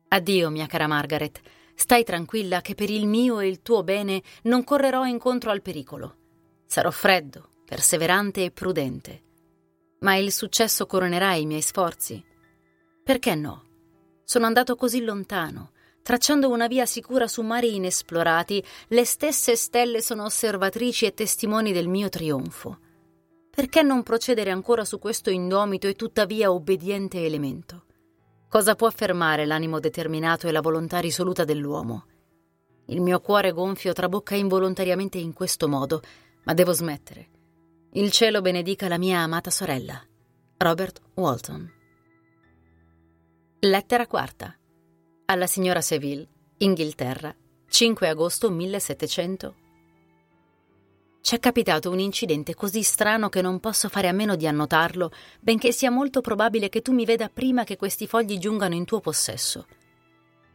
Addio, 0.08 0.50
mia 0.50 0.66
cara 0.66 0.86
Margaret. 0.86 1.40
Stai 1.74 2.04
tranquilla 2.04 2.60
che 2.60 2.74
per 2.74 2.90
il 2.90 3.06
mio 3.06 3.40
e 3.40 3.48
il 3.48 3.62
tuo 3.62 3.82
bene 3.82 4.22
non 4.42 4.62
correrò 4.62 5.04
incontro 5.04 5.50
al 5.50 5.62
pericolo. 5.62 6.16
Sarò 6.66 6.90
freddo, 6.90 7.48
perseverante 7.66 8.44
e 8.44 8.50
prudente. 8.52 9.22
Ma 10.00 10.14
il 10.16 10.32
successo 10.32 10.86
coronerà 10.86 11.34
i 11.34 11.46
miei 11.46 11.62
sforzi. 11.62 12.24
Perché 13.02 13.34
no? 13.34 13.64
Sono 14.24 14.46
andato 14.46 14.76
così 14.76 15.02
lontano, 15.02 15.72
tracciando 16.02 16.48
una 16.48 16.68
via 16.68 16.86
sicura 16.86 17.26
su 17.26 17.42
mari 17.42 17.74
inesplorati, 17.74 18.64
le 18.88 19.04
stesse 19.04 19.56
stelle 19.56 20.00
sono 20.00 20.24
osservatrici 20.24 21.06
e 21.06 21.14
testimoni 21.14 21.72
del 21.72 21.88
mio 21.88 22.08
trionfo. 22.08 22.78
Perché 23.50 23.82
non 23.82 24.02
procedere 24.02 24.50
ancora 24.50 24.84
su 24.84 24.98
questo 24.98 25.30
indomito 25.30 25.88
e 25.88 25.94
tuttavia 25.94 26.52
obbediente 26.52 27.24
elemento? 27.24 27.84
Cosa 28.48 28.76
può 28.76 28.88
fermare 28.90 29.46
l'animo 29.46 29.80
determinato 29.80 30.46
e 30.46 30.52
la 30.52 30.60
volontà 30.60 31.00
risoluta 31.00 31.44
dell'uomo? 31.44 32.06
Il 32.86 33.00
mio 33.00 33.20
cuore 33.20 33.50
gonfio 33.50 33.92
trabocca 33.92 34.36
involontariamente 34.36 35.18
in 35.18 35.32
questo 35.32 35.66
modo, 35.66 36.00
ma 36.44 36.54
devo 36.54 36.72
smettere. 36.72 37.30
Il 37.96 38.10
cielo 38.10 38.42
benedica 38.42 38.88
la 38.88 38.98
mia 38.98 39.20
amata 39.20 39.48
sorella. 39.48 39.98
Robert 40.58 41.00
Walton. 41.14 41.72
Lettera 43.60 44.06
quarta. 44.06 44.54
Alla 45.24 45.46
signora 45.46 45.80
Seville, 45.80 46.28
Inghilterra, 46.58 47.34
5 47.66 48.06
agosto 48.06 48.50
1700. 48.50 49.54
C'è 51.22 51.40
capitato 51.40 51.90
un 51.90 51.98
incidente 51.98 52.54
così 52.54 52.82
strano 52.82 53.30
che 53.30 53.40
non 53.40 53.60
posso 53.60 53.88
fare 53.88 54.08
a 54.08 54.12
meno 54.12 54.36
di 54.36 54.46
annotarlo, 54.46 55.10
benché 55.40 55.72
sia 55.72 55.90
molto 55.90 56.20
probabile 56.20 56.68
che 56.68 56.82
tu 56.82 56.92
mi 56.92 57.06
veda 57.06 57.30
prima 57.30 57.64
che 57.64 57.76
questi 57.76 58.06
fogli 58.06 58.36
giungano 58.36 58.74
in 58.74 58.84
tuo 58.84 59.00
possesso. 59.00 59.66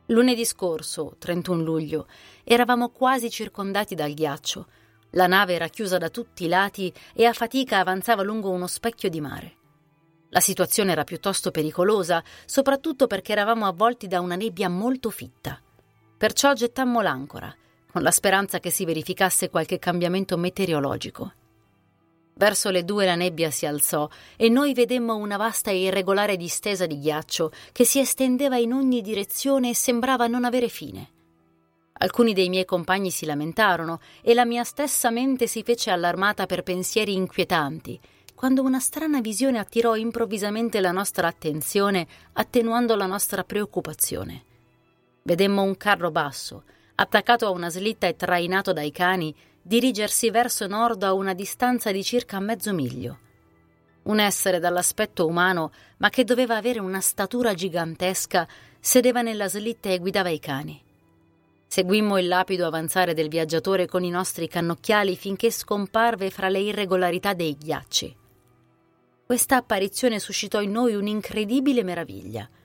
Lunedì 0.06 0.46
scorso, 0.46 1.16
31 1.18 1.64
luglio, 1.64 2.08
eravamo 2.44 2.90
quasi 2.90 3.32
circondati 3.32 3.96
dal 3.96 4.14
ghiaccio. 4.14 4.68
La 5.12 5.28
nave 5.28 5.54
era 5.54 5.68
chiusa 5.68 5.98
da 5.98 6.10
tutti 6.10 6.46
i 6.46 6.48
lati 6.48 6.94
e 7.14 7.26
a 7.26 7.34
fatica 7.34 7.80
avanzava 7.80 8.22
lungo 8.22 8.50
uno 8.50 8.68
specchio 8.68 9.10
di 9.10 9.22
mare. 9.22 9.56
La 10.30 10.40
situazione 10.40 10.92
era 10.94 11.04
piuttosto 11.04 11.52
pericolosa, 11.52 12.24
soprattutto 12.46 13.08
perché 13.08 13.34
eravamo 13.34 13.66
avvolti 13.66 14.08
da 14.08 14.22
una 14.22 14.36
nebbia 14.36 14.70
molto 14.70 15.10
fitta. 15.10 15.60
Perciò 16.18 16.54
gettammo 16.54 17.02
l'ancora 17.02 17.54
con 17.92 18.02
la 18.04 18.12
speranza 18.12 18.60
che 18.60 18.70
si 18.70 18.86
verificasse 18.86 19.50
qualche 19.50 19.78
cambiamento 19.78 20.38
meteorologico. 20.38 21.34
Verso 22.36 22.70
le 22.70 22.86
due 22.86 23.06
la 23.06 23.16
nebbia 23.16 23.52
si 23.52 23.66
alzò 23.66 24.08
e 24.38 24.48
noi 24.48 24.74
vedemmo 24.74 25.16
una 25.16 25.36
vasta 25.36 25.72
e 25.72 25.82
irregolare 25.82 26.38
distesa 26.38 26.86
di 26.86 26.98
ghiaccio 26.98 27.52
che 27.74 27.84
si 27.84 28.00
estendeva 28.00 28.56
in 28.56 28.72
ogni 28.72 29.02
direzione 29.02 29.70
e 29.72 29.76
sembrava 29.76 30.28
non 30.28 30.46
avere 30.46 30.70
fine. 30.70 31.10
Alcuni 32.02 32.34
dei 32.34 32.50
miei 32.50 32.66
compagni 32.66 33.12
si 33.12 33.28
lamentarono 33.28 34.00
e 34.24 34.34
la 34.34 34.44
mia 34.44 34.64
stessa 34.64 35.12
mente 35.12 35.46
si 35.46 35.62
fece 35.62 35.92
allarmata 35.92 36.48
per 36.48 36.64
pensieri 36.64 37.14
inquietanti, 37.14 38.00
quando 38.34 38.64
una 38.64 38.80
strana 38.80 39.22
visione 39.22 39.60
attirò 39.60 39.96
improvvisamente 39.96 40.80
la 40.80 40.92
nostra 40.92 41.28
attenzione, 41.28 42.08
attenuando 42.34 42.96
la 42.96 43.06
nostra 43.06 43.44
preoccupazione. 43.44 44.44
Vedemmo 45.22 45.62
un 45.62 45.78
carro 45.78 46.10
basso, 46.10 46.64
attaccato 46.96 47.46
a 47.46 47.52
una 47.52 47.70
slitta 47.70 48.08
e 48.08 48.16
trainato 48.16 48.74
dai 48.74 48.92
cani, 48.92 49.36
dirigersi 49.62 50.32
verso 50.32 50.66
nord 50.66 51.04
a 51.04 51.14
una 51.14 51.36
distanza 51.36 51.92
di 51.92 52.04
circa 52.04 52.40
mezzo 52.40 52.74
miglio. 52.74 53.20
Un 54.04 54.20
essere 54.20 54.58
dall'aspetto 54.58 55.28
umano, 55.28 55.72
ma 55.98 56.10
che 56.10 56.24
doveva 56.24 56.58
avere 56.58 56.80
una 56.80 57.00
statura 57.00 57.54
gigantesca, 57.54 58.48
sedeva 58.80 59.22
nella 59.22 59.48
slitta 59.48 59.90
e 59.90 60.00
guidava 60.00 60.30
i 60.30 60.40
cani. 60.40 60.90
Seguimmo 61.74 62.18
il 62.18 62.28
lapido 62.28 62.68
avanzare 62.68 63.14
del 63.14 63.30
viaggiatore 63.30 63.88
con 63.88 64.04
i 64.04 64.10
nostri 64.10 64.50
cannocchiali 64.50 65.16
finché 65.16 65.50
scomparve 65.50 66.30
fra 66.30 66.50
le 66.50 66.60
irregolarità 66.60 67.34
dei 67.34 67.56
ghiacci. 67.58 68.14
Questa 69.26 69.56
apparizione 69.56 70.20
suscitò 70.20 70.60
in 70.62 70.72
noi 70.72 70.96
un'incredibile 70.96 71.82
meraviglia– 71.86 72.50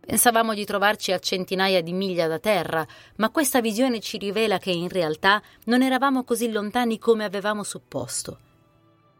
Pensavamo 0.00 0.54
di 0.54 0.64
trovarci 0.64 1.12
a 1.12 1.18
centinaia 1.18 1.82
di 1.82 1.92
miglia 1.92 2.26
da 2.26 2.38
terra, 2.38 2.84
ma 3.16 3.28
questa 3.28 3.60
visione 3.60 4.00
ci 4.00 4.16
rivela 4.16 4.56
che 4.56 4.70
in 4.70 4.88
realtà 4.88 5.42
non 5.66 5.82
eravamo 5.82 6.24
così 6.24 6.50
lontani 6.50 6.98
come 6.98 7.24
avevamo 7.24 7.62
supposto. 7.62 8.38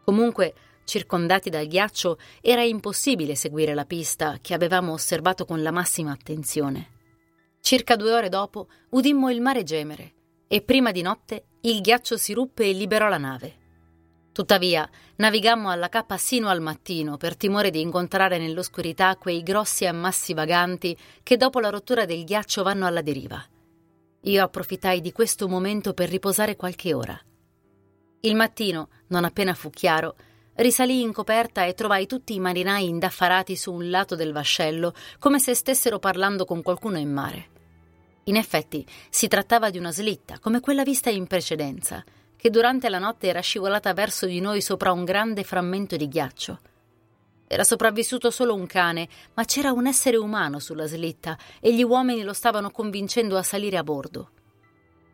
Comunque, 0.03 0.53
circondati 0.83 1.51
dal 1.51 1.67
ghiaccio, 1.67 2.17
era 2.41 2.63
impossibile 2.63 3.35
seguire 3.35 3.75
la 3.75 3.85
pista 3.85 4.39
che 4.41 4.55
avevamo 4.55 4.93
osservato 4.93 5.45
con 5.45 5.61
la 5.61 5.71
massima 5.71 6.11
attenzione. 6.11 7.00
Circa 7.61 7.95
due 7.95 8.11
ore 8.11 8.27
dopo 8.27 8.67
udimmo 8.89 9.29
il 9.29 9.39
mare 9.39 9.63
gemere 9.63 10.13
e 10.47 10.61
prima 10.61 10.91
di 10.91 11.01
notte 11.01 11.45
il 11.61 11.79
ghiaccio 11.79 12.17
si 12.17 12.33
ruppe 12.33 12.65
e 12.65 12.73
liberò 12.73 13.07
la 13.07 13.17
nave. 13.17 13.59
Tuttavia, 14.33 14.89
navigammo 15.17 15.69
alla 15.69 15.87
cappa 15.87 16.17
sino 16.17 16.49
al 16.49 16.59
mattino 16.59 17.17
per 17.17 17.37
timore 17.37 17.69
di 17.69 17.79
incontrare 17.79 18.37
nell'oscurità 18.37 19.15
quei 19.15 19.43
grossi 19.43 19.85
ammassi 19.85 20.33
vaganti 20.33 20.97
che 21.21 21.37
dopo 21.37 21.59
la 21.59 21.69
rottura 21.69 22.05
del 22.05 22.23
ghiaccio 22.23 22.63
vanno 22.63 22.87
alla 22.87 23.01
deriva. 23.01 23.41
Io 24.21 24.43
approfittai 24.43 24.99
di 24.99 25.11
questo 25.11 25.47
momento 25.47 25.93
per 25.93 26.09
riposare 26.09 26.55
qualche 26.55 26.93
ora. 26.93 27.17
Il 28.21 28.35
mattino, 28.35 28.89
non 29.07 29.23
appena 29.23 29.53
fu 29.53 29.69
chiaro, 29.69 30.15
risalii 30.55 31.01
in 31.01 31.11
coperta 31.11 31.65
e 31.65 31.73
trovai 31.73 32.05
tutti 32.05 32.33
i 32.33 32.39
marinai 32.39 32.87
indaffarati 32.87 33.55
su 33.55 33.71
un 33.73 33.89
lato 33.89 34.15
del 34.15 34.31
vascello, 34.31 34.93
come 35.19 35.39
se 35.39 35.53
stessero 35.53 35.99
parlando 35.99 36.45
con 36.45 36.61
qualcuno 36.61 36.97
in 36.97 37.11
mare. 37.11 37.50
In 38.25 38.35
effetti, 38.35 38.85
si 39.09 39.27
trattava 39.27 39.69
di 39.69 39.77
una 39.77 39.91
slitta, 39.91 40.37
come 40.39 40.59
quella 40.59 40.83
vista 40.83 41.09
in 41.09 41.25
precedenza, 41.25 42.03
che 42.35 42.49
durante 42.49 42.89
la 42.89 42.99
notte 42.99 43.27
era 43.27 43.39
scivolata 43.39 43.93
verso 43.93 44.25
di 44.25 44.39
noi 44.39 44.61
sopra 44.61 44.91
un 44.91 45.03
grande 45.03 45.43
frammento 45.43 45.95
di 45.95 46.07
ghiaccio. 46.07 46.59
Era 47.47 47.63
sopravvissuto 47.63 48.31
solo 48.31 48.55
un 48.55 48.65
cane, 48.65 49.09
ma 49.33 49.43
c'era 49.43 49.71
un 49.71 49.85
essere 49.85 50.17
umano 50.17 50.59
sulla 50.59 50.87
slitta 50.87 51.37
e 51.59 51.73
gli 51.73 51.83
uomini 51.83 52.23
lo 52.23 52.33
stavano 52.33 52.71
convincendo 52.71 53.37
a 53.37 53.43
salire 53.43 53.77
a 53.77 53.83
bordo. 53.83 54.31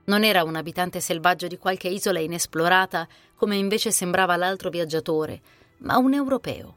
Non 0.05 0.23
era 0.23 0.43
un 0.43 0.55
abitante 0.55 0.99
selvaggio 0.99 1.47
di 1.47 1.57
qualche 1.57 1.87
isola 1.87 2.19
inesplorata, 2.19 3.07
come 3.35 3.55
invece 3.55 3.91
sembrava 3.91 4.35
l'altro 4.35 4.69
viaggiatore, 4.69 5.41
ma 5.79 5.97
un 5.97 6.13
europeo. 6.13 6.75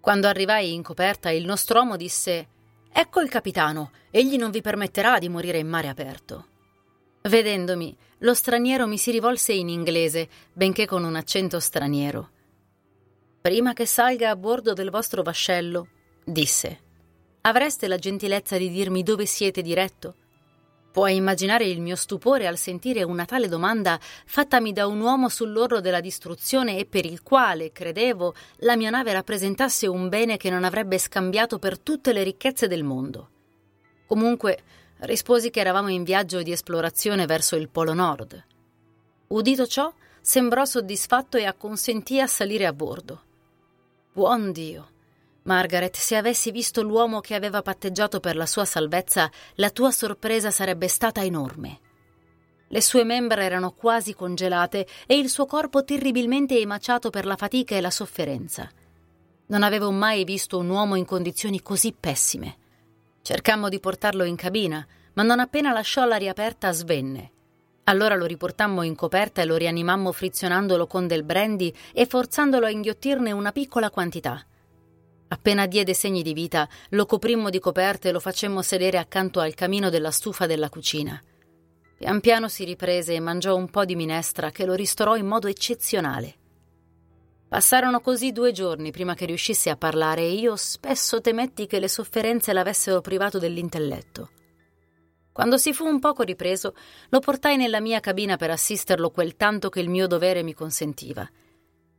Quando 0.00 0.26
arrivai 0.26 0.72
in 0.72 0.82
coperta, 0.82 1.30
il 1.30 1.44
nostromo 1.44 1.96
disse: 1.96 2.48
Ecco 2.94 3.20
il 3.20 3.30
capitano, 3.30 3.92
egli 4.10 4.36
non 4.36 4.50
vi 4.50 4.60
permetterà 4.60 5.18
di 5.18 5.28
morire 5.28 5.58
in 5.58 5.68
mare 5.68 5.88
aperto. 5.88 6.46
Vedendomi, 7.22 7.96
lo 8.18 8.34
straniero 8.34 8.86
mi 8.86 8.98
si 8.98 9.10
rivolse 9.10 9.52
in 9.52 9.68
inglese, 9.68 10.28
benché 10.52 10.86
con 10.86 11.04
un 11.04 11.16
accento 11.16 11.58
straniero. 11.58 12.30
Prima 13.40 13.72
che 13.72 13.86
salga 13.86 14.30
a 14.30 14.36
bordo 14.36 14.72
del 14.72 14.90
vostro 14.90 15.22
vascello, 15.22 15.88
disse, 16.22 16.80
avreste 17.42 17.88
la 17.88 17.96
gentilezza 17.96 18.56
di 18.58 18.70
dirmi 18.70 19.02
dove 19.02 19.26
siete 19.26 19.62
diretto? 19.62 20.14
Puoi 20.92 21.16
immaginare 21.16 21.64
il 21.64 21.80
mio 21.80 21.96
stupore 21.96 22.46
al 22.46 22.58
sentire 22.58 23.02
una 23.02 23.24
tale 23.24 23.48
domanda 23.48 23.98
fattami 24.26 24.74
da 24.74 24.86
un 24.86 25.00
uomo 25.00 25.30
sull'orlo 25.30 25.80
della 25.80 26.00
distruzione 26.00 26.76
e 26.76 26.84
per 26.84 27.06
il 27.06 27.22
quale, 27.22 27.72
credevo, 27.72 28.34
la 28.58 28.76
mia 28.76 28.90
nave 28.90 29.14
rappresentasse 29.14 29.86
un 29.86 30.10
bene 30.10 30.36
che 30.36 30.50
non 30.50 30.64
avrebbe 30.64 30.98
scambiato 30.98 31.58
per 31.58 31.78
tutte 31.78 32.12
le 32.12 32.22
ricchezze 32.22 32.68
del 32.68 32.84
mondo. 32.84 33.30
Comunque, 34.06 34.62
risposi 34.98 35.48
che 35.48 35.60
eravamo 35.60 35.88
in 35.88 36.04
viaggio 36.04 36.42
di 36.42 36.52
esplorazione 36.52 37.24
verso 37.24 37.56
il 37.56 37.70
Polo 37.70 37.94
Nord. 37.94 38.44
Udito 39.28 39.66
ciò, 39.66 39.90
sembrò 40.20 40.66
soddisfatto 40.66 41.38
e 41.38 41.46
acconsentì 41.46 42.20
a 42.20 42.26
salire 42.26 42.66
a 42.66 42.72
bordo. 42.74 43.22
Buon 44.12 44.52
Dio! 44.52 44.91
Margaret, 45.44 45.96
se 45.96 46.16
avessi 46.16 46.50
visto 46.50 46.82
l'uomo 46.82 47.20
che 47.20 47.34
aveva 47.34 47.62
patteggiato 47.62 48.20
per 48.20 48.36
la 48.36 48.46
sua 48.46 48.64
salvezza, 48.64 49.30
la 49.54 49.70
tua 49.70 49.90
sorpresa 49.90 50.50
sarebbe 50.50 50.86
stata 50.86 51.22
enorme. 51.22 51.80
Le 52.68 52.80
sue 52.80 53.04
membra 53.04 53.42
erano 53.42 53.72
quasi 53.72 54.14
congelate 54.14 54.86
e 55.06 55.18
il 55.18 55.28
suo 55.28 55.46
corpo 55.46 55.84
terribilmente 55.84 56.58
emaciato 56.58 57.10
per 57.10 57.26
la 57.26 57.36
fatica 57.36 57.74
e 57.74 57.80
la 57.80 57.90
sofferenza. 57.90 58.70
Non 59.46 59.62
avevo 59.62 59.90
mai 59.90 60.24
visto 60.24 60.58
un 60.58 60.70
uomo 60.70 60.94
in 60.94 61.04
condizioni 61.04 61.60
così 61.60 61.92
pessime. 61.92 62.56
Cercammo 63.20 63.68
di 63.68 63.80
portarlo 63.80 64.24
in 64.24 64.36
cabina, 64.36 64.86
ma 65.14 65.22
non 65.22 65.40
appena 65.40 65.72
lasciò 65.72 66.06
l'aria 66.06 66.30
aperta 66.30 66.72
svenne. 66.72 67.30
Allora 67.84 68.14
lo 68.14 68.26
riportammo 68.26 68.82
in 68.82 68.94
coperta 68.94 69.42
e 69.42 69.44
lo 69.44 69.56
rianimammo 69.56 70.12
frizionandolo 70.12 70.86
con 70.86 71.08
del 71.08 71.24
brandy 71.24 71.74
e 71.92 72.06
forzandolo 72.06 72.64
a 72.64 72.70
inghiottirne 72.70 73.32
una 73.32 73.50
piccola 73.52 73.90
quantità. 73.90 74.46
Appena 75.32 75.66
diede 75.66 75.94
segni 75.94 76.22
di 76.22 76.34
vita, 76.34 76.68
lo 76.90 77.06
coprimmo 77.06 77.48
di 77.48 77.58
coperte 77.58 78.10
e 78.10 78.12
lo 78.12 78.20
facemmo 78.20 78.60
sedere 78.60 78.98
accanto 78.98 79.40
al 79.40 79.54
camino 79.54 79.88
della 79.88 80.10
stufa 80.10 80.44
della 80.44 80.68
cucina. 80.68 81.18
Pian 81.96 82.20
piano 82.20 82.48
si 82.48 82.64
riprese 82.64 83.14
e 83.14 83.20
mangiò 83.20 83.56
un 83.56 83.70
po' 83.70 83.86
di 83.86 83.96
minestra 83.96 84.50
che 84.50 84.66
lo 84.66 84.74
ristorò 84.74 85.16
in 85.16 85.26
modo 85.26 85.48
eccezionale. 85.48 86.34
Passarono 87.48 88.00
così 88.00 88.30
due 88.30 88.52
giorni 88.52 88.90
prima 88.90 89.14
che 89.14 89.24
riuscisse 89.24 89.70
a 89.70 89.76
parlare 89.76 90.20
e 90.20 90.32
io 90.32 90.54
spesso 90.56 91.22
temetti 91.22 91.66
che 91.66 91.80
le 91.80 91.88
sofferenze 91.88 92.52
l'avessero 92.52 93.00
privato 93.00 93.38
dell'intelletto. 93.38 94.30
Quando 95.32 95.56
si 95.56 95.72
fu 95.72 95.86
un 95.86 95.98
poco 95.98 96.24
ripreso, 96.24 96.74
lo 97.08 97.20
portai 97.20 97.56
nella 97.56 97.80
mia 97.80 98.00
cabina 98.00 98.36
per 98.36 98.50
assisterlo 98.50 99.08
quel 99.08 99.36
tanto 99.36 99.70
che 99.70 99.80
il 99.80 99.88
mio 99.88 100.06
dovere 100.06 100.42
mi 100.42 100.52
consentiva. 100.52 101.26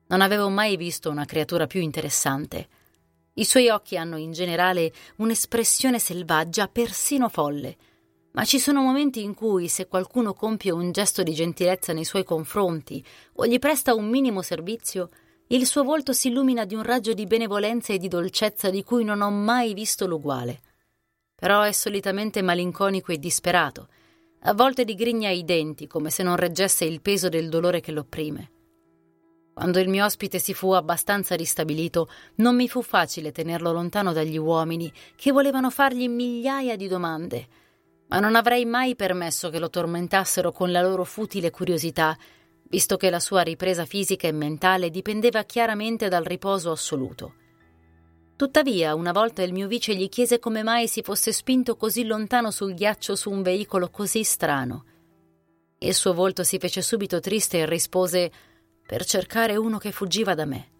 Non 0.06 0.22
avevo 0.22 0.50
mai 0.50 0.78
visto 0.78 1.10
una 1.10 1.26
creatura 1.26 1.65
più 1.65 1.82
interessante. 1.82 2.82
I 3.36 3.46
suoi 3.46 3.69
occhi 3.69 3.98
hanno 3.98 4.17
in 4.17 4.32
generale 4.32 4.93
un'espressione 5.17 5.98
selvaggia, 5.98 6.67
persino 6.67 7.30
folle. 7.30 7.76
Ma 8.34 8.46
ci 8.46 8.60
sono 8.60 8.82
momenti 8.82 9.24
in 9.24 9.34
cui, 9.34 9.67
se 9.67 9.88
qualcuno 9.88 10.34
compie 10.34 10.72
un 10.72 10.91
gesto 10.91 11.24
di 11.24 11.34
gentilezza 11.34 11.93
nei 11.93 12.06
suoi 12.06 12.24
confronti 12.24 13.04
o 13.34 13.48
gli 13.48 13.58
presta 13.58 13.96
un 13.96 14.08
minimo 14.08 14.43
servizio, 14.43 15.10
il 15.48 15.65
suo 15.65 15.84
volto 15.84 16.13
si 16.13 16.28
illumina 16.28 16.65
di 16.65 16.76
un 16.76 16.84
raggio 16.84 17.13
di 17.13 17.26
benevolenza 17.26 17.91
e 17.91 17.98
di 17.98 18.08
dolcezza 18.08 18.69
di 18.69 18.84
cui 18.84 19.04
non 19.04 19.22
ho 19.22 19.32
mai 19.32 19.74
visto 19.74 20.06
l'uguale. 20.06 20.62
Però 21.36 21.62
è 21.62 21.72
solitamente 21.72 22.43
malinconico 22.43 23.12
e 23.12 23.17
disperato, 23.17 23.88
a 24.41 24.54
volte 24.54 24.84
digrigna 24.86 25.30
i 25.30 25.43
denti 25.43 25.88
come 25.88 26.10
se 26.10 26.22
non 26.22 26.36
reggesse 26.36 26.86
il 26.86 27.02
peso 27.02 27.30
del 27.30 27.50
dolore 27.50 27.82
che 27.82 27.91
l'opprime. 27.91 28.52
Quando 29.53 29.79
il 29.79 29.87
mio 29.87 30.03
ospite 30.03 30.39
si 30.39 30.53
fu 30.53 30.71
abbastanza 30.71 31.35
ristabilito, 31.35 32.09
non 32.35 32.55
mi 32.55 32.67
fu 32.67 32.81
facile 32.81 33.31
tenerlo 33.31 33.71
lontano 33.71 34.11
dagli 34.11 34.37
uomini, 34.37 34.91
che 35.15 35.31
volevano 35.31 35.69
fargli 35.69 36.09
migliaia 36.09 36.75
di 36.75 36.87
domande, 36.87 37.47
ma 38.07 38.19
non 38.19 38.35
avrei 38.35 38.65
mai 38.65 38.95
permesso 38.95 39.49
che 39.49 39.59
lo 39.59 39.69
tormentassero 39.69 40.51
con 40.51 40.71
la 40.71 40.81
loro 40.81 41.03
futile 41.03 41.51
curiosità, 41.51 42.17
visto 42.67 42.97
che 42.97 43.11
la 43.11 43.19
sua 43.19 43.41
ripresa 43.41 43.85
fisica 43.85 44.27
e 44.27 44.31
mentale 44.31 44.89
dipendeva 44.89 45.43
chiaramente 45.43 46.07
dal 46.07 46.23
riposo 46.23 46.71
assoluto. 46.71 47.35
Tuttavia, 48.35 48.95
una 48.95 49.11
volta 49.11 49.43
il 49.43 49.53
mio 49.53 49.67
vice 49.67 49.95
gli 49.95 50.09
chiese 50.09 50.39
come 50.39 50.63
mai 50.63 50.87
si 50.87 51.03
fosse 51.03 51.31
spinto 51.31 51.75
così 51.77 52.05
lontano 52.05 52.49
sul 52.49 52.73
ghiaccio 52.73 53.15
su 53.15 53.29
un 53.29 53.43
veicolo 53.43 53.89
così 53.91 54.23
strano. 54.23 54.85
Il 55.77 55.93
suo 55.93 56.13
volto 56.13 56.43
si 56.43 56.57
fece 56.57 56.81
subito 56.81 57.19
triste 57.19 57.59
e 57.59 57.65
rispose 57.67 58.31
per 58.86 59.06
cercare 59.06 59.56
uno 59.56 59.78
che 59.78 59.91
fuggiva 59.91 60.36
da 60.36 60.46
me. 60.46 60.72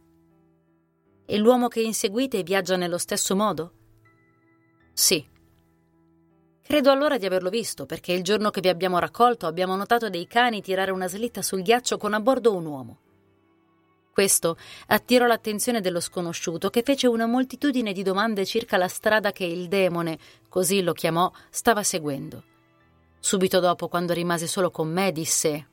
E 1.26 1.38
l'uomo 1.38 1.68
che 1.68 1.82
inseguite 1.82 2.44
viaggia 2.44 2.76
nello 2.76 2.98
stesso 2.98 3.36
modo? 3.36 3.74
Sì. 4.94 5.26
Credo 6.62 6.92
allora 6.92 7.18
di 7.18 7.26
averlo 7.26 7.50
visto, 7.50 7.86
perché 7.86 8.14
il 8.14 8.24
giorno 8.24 8.50
che 8.50 8.62
vi 8.62 8.70
abbiamo 8.70 9.00
raccolto 9.00 9.48
abbiamo 9.48 9.76
notato 9.76 10.10
dei 10.10 10.28
cani 10.28 10.62
tirare 10.62 10.92
una 10.92 11.08
slitta 11.08 11.42
sul 11.42 11.62
ghiaccio 11.62 11.98
con 11.98 12.14
a 12.14 12.20
bordo 12.20 12.54
un 12.54 12.66
uomo. 12.66 12.98
Questo 14.12 14.58
attirò 14.88 15.26
l'attenzione 15.26 15.82
dello 15.82 16.00
sconosciuto, 16.00 16.70
che 16.70 16.84
fece 16.84 17.08
una 17.08 17.26
moltitudine 17.26 17.94
di 17.94 18.04
domande 18.04 18.46
circa 18.46 18.78
la 18.78 18.88
strada 18.88 19.32
che 19.32 19.44
il 19.44 19.68
demone, 19.68 20.20
così 20.50 20.84
lo 20.84 20.94
chiamò, 20.94 21.32
stava 21.50 21.82
seguendo. 21.82 22.44
Subito 23.20 23.60
dopo, 23.60 23.88
quando 23.88 24.14
rimase 24.14 24.46
solo 24.46 24.70
con 24.70 24.92
me, 24.92 25.12
disse 25.12 25.70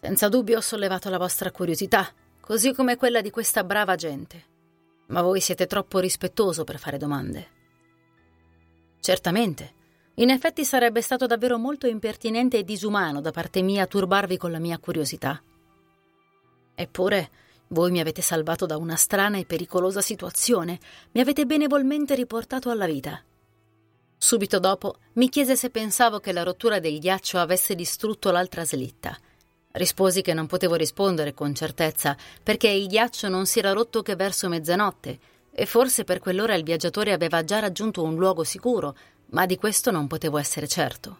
senza 0.00 0.30
dubbio 0.30 0.56
ho 0.56 0.60
sollevato 0.62 1.10
la 1.10 1.18
vostra 1.18 1.50
curiosità, 1.50 2.10
così 2.40 2.72
come 2.72 2.96
quella 2.96 3.20
di 3.20 3.30
questa 3.30 3.62
brava 3.64 3.96
gente. 3.96 4.44
Ma 5.08 5.20
voi 5.20 5.40
siete 5.40 5.66
troppo 5.66 5.98
rispettoso 5.98 6.64
per 6.64 6.78
fare 6.78 6.96
domande. 6.96 7.48
Certamente. 9.00 9.74
In 10.14 10.30
effetti 10.30 10.64
sarebbe 10.64 11.02
stato 11.02 11.26
davvero 11.26 11.58
molto 11.58 11.86
impertinente 11.86 12.58
e 12.58 12.64
disumano 12.64 13.20
da 13.20 13.30
parte 13.30 13.60
mia 13.60 13.86
turbarvi 13.86 14.38
con 14.38 14.50
la 14.50 14.58
mia 14.58 14.78
curiosità. 14.78 15.40
Eppure, 16.74 17.30
voi 17.68 17.90
mi 17.90 18.00
avete 18.00 18.22
salvato 18.22 18.64
da 18.64 18.78
una 18.78 18.96
strana 18.96 19.36
e 19.36 19.44
pericolosa 19.44 20.00
situazione, 20.00 20.78
mi 21.12 21.20
avete 21.20 21.44
benevolmente 21.44 22.14
riportato 22.14 22.70
alla 22.70 22.86
vita. 22.86 23.22
Subito 24.16 24.58
dopo 24.58 24.96
mi 25.14 25.28
chiese 25.28 25.56
se 25.56 25.70
pensavo 25.70 26.20
che 26.20 26.32
la 26.32 26.42
rottura 26.42 26.78
del 26.78 26.98
ghiaccio 26.98 27.38
avesse 27.38 27.74
distrutto 27.74 28.30
l'altra 28.30 28.64
slitta 28.64 29.16
Risposi 29.72 30.20
che 30.20 30.34
non 30.34 30.46
potevo 30.46 30.74
rispondere 30.74 31.32
con 31.32 31.54
certezza, 31.54 32.16
perché 32.42 32.68
il 32.68 32.88
ghiaccio 32.88 33.28
non 33.28 33.46
si 33.46 33.60
era 33.60 33.72
rotto 33.72 34.02
che 34.02 34.16
verso 34.16 34.48
mezzanotte, 34.48 35.18
e 35.52 35.64
forse 35.64 36.02
per 36.02 36.18
quell'ora 36.18 36.54
il 36.54 36.64
viaggiatore 36.64 37.12
aveva 37.12 37.44
già 37.44 37.60
raggiunto 37.60 38.02
un 38.02 38.16
luogo 38.16 38.42
sicuro, 38.42 38.96
ma 39.26 39.46
di 39.46 39.56
questo 39.56 39.92
non 39.92 40.08
potevo 40.08 40.38
essere 40.38 40.66
certo. 40.66 41.18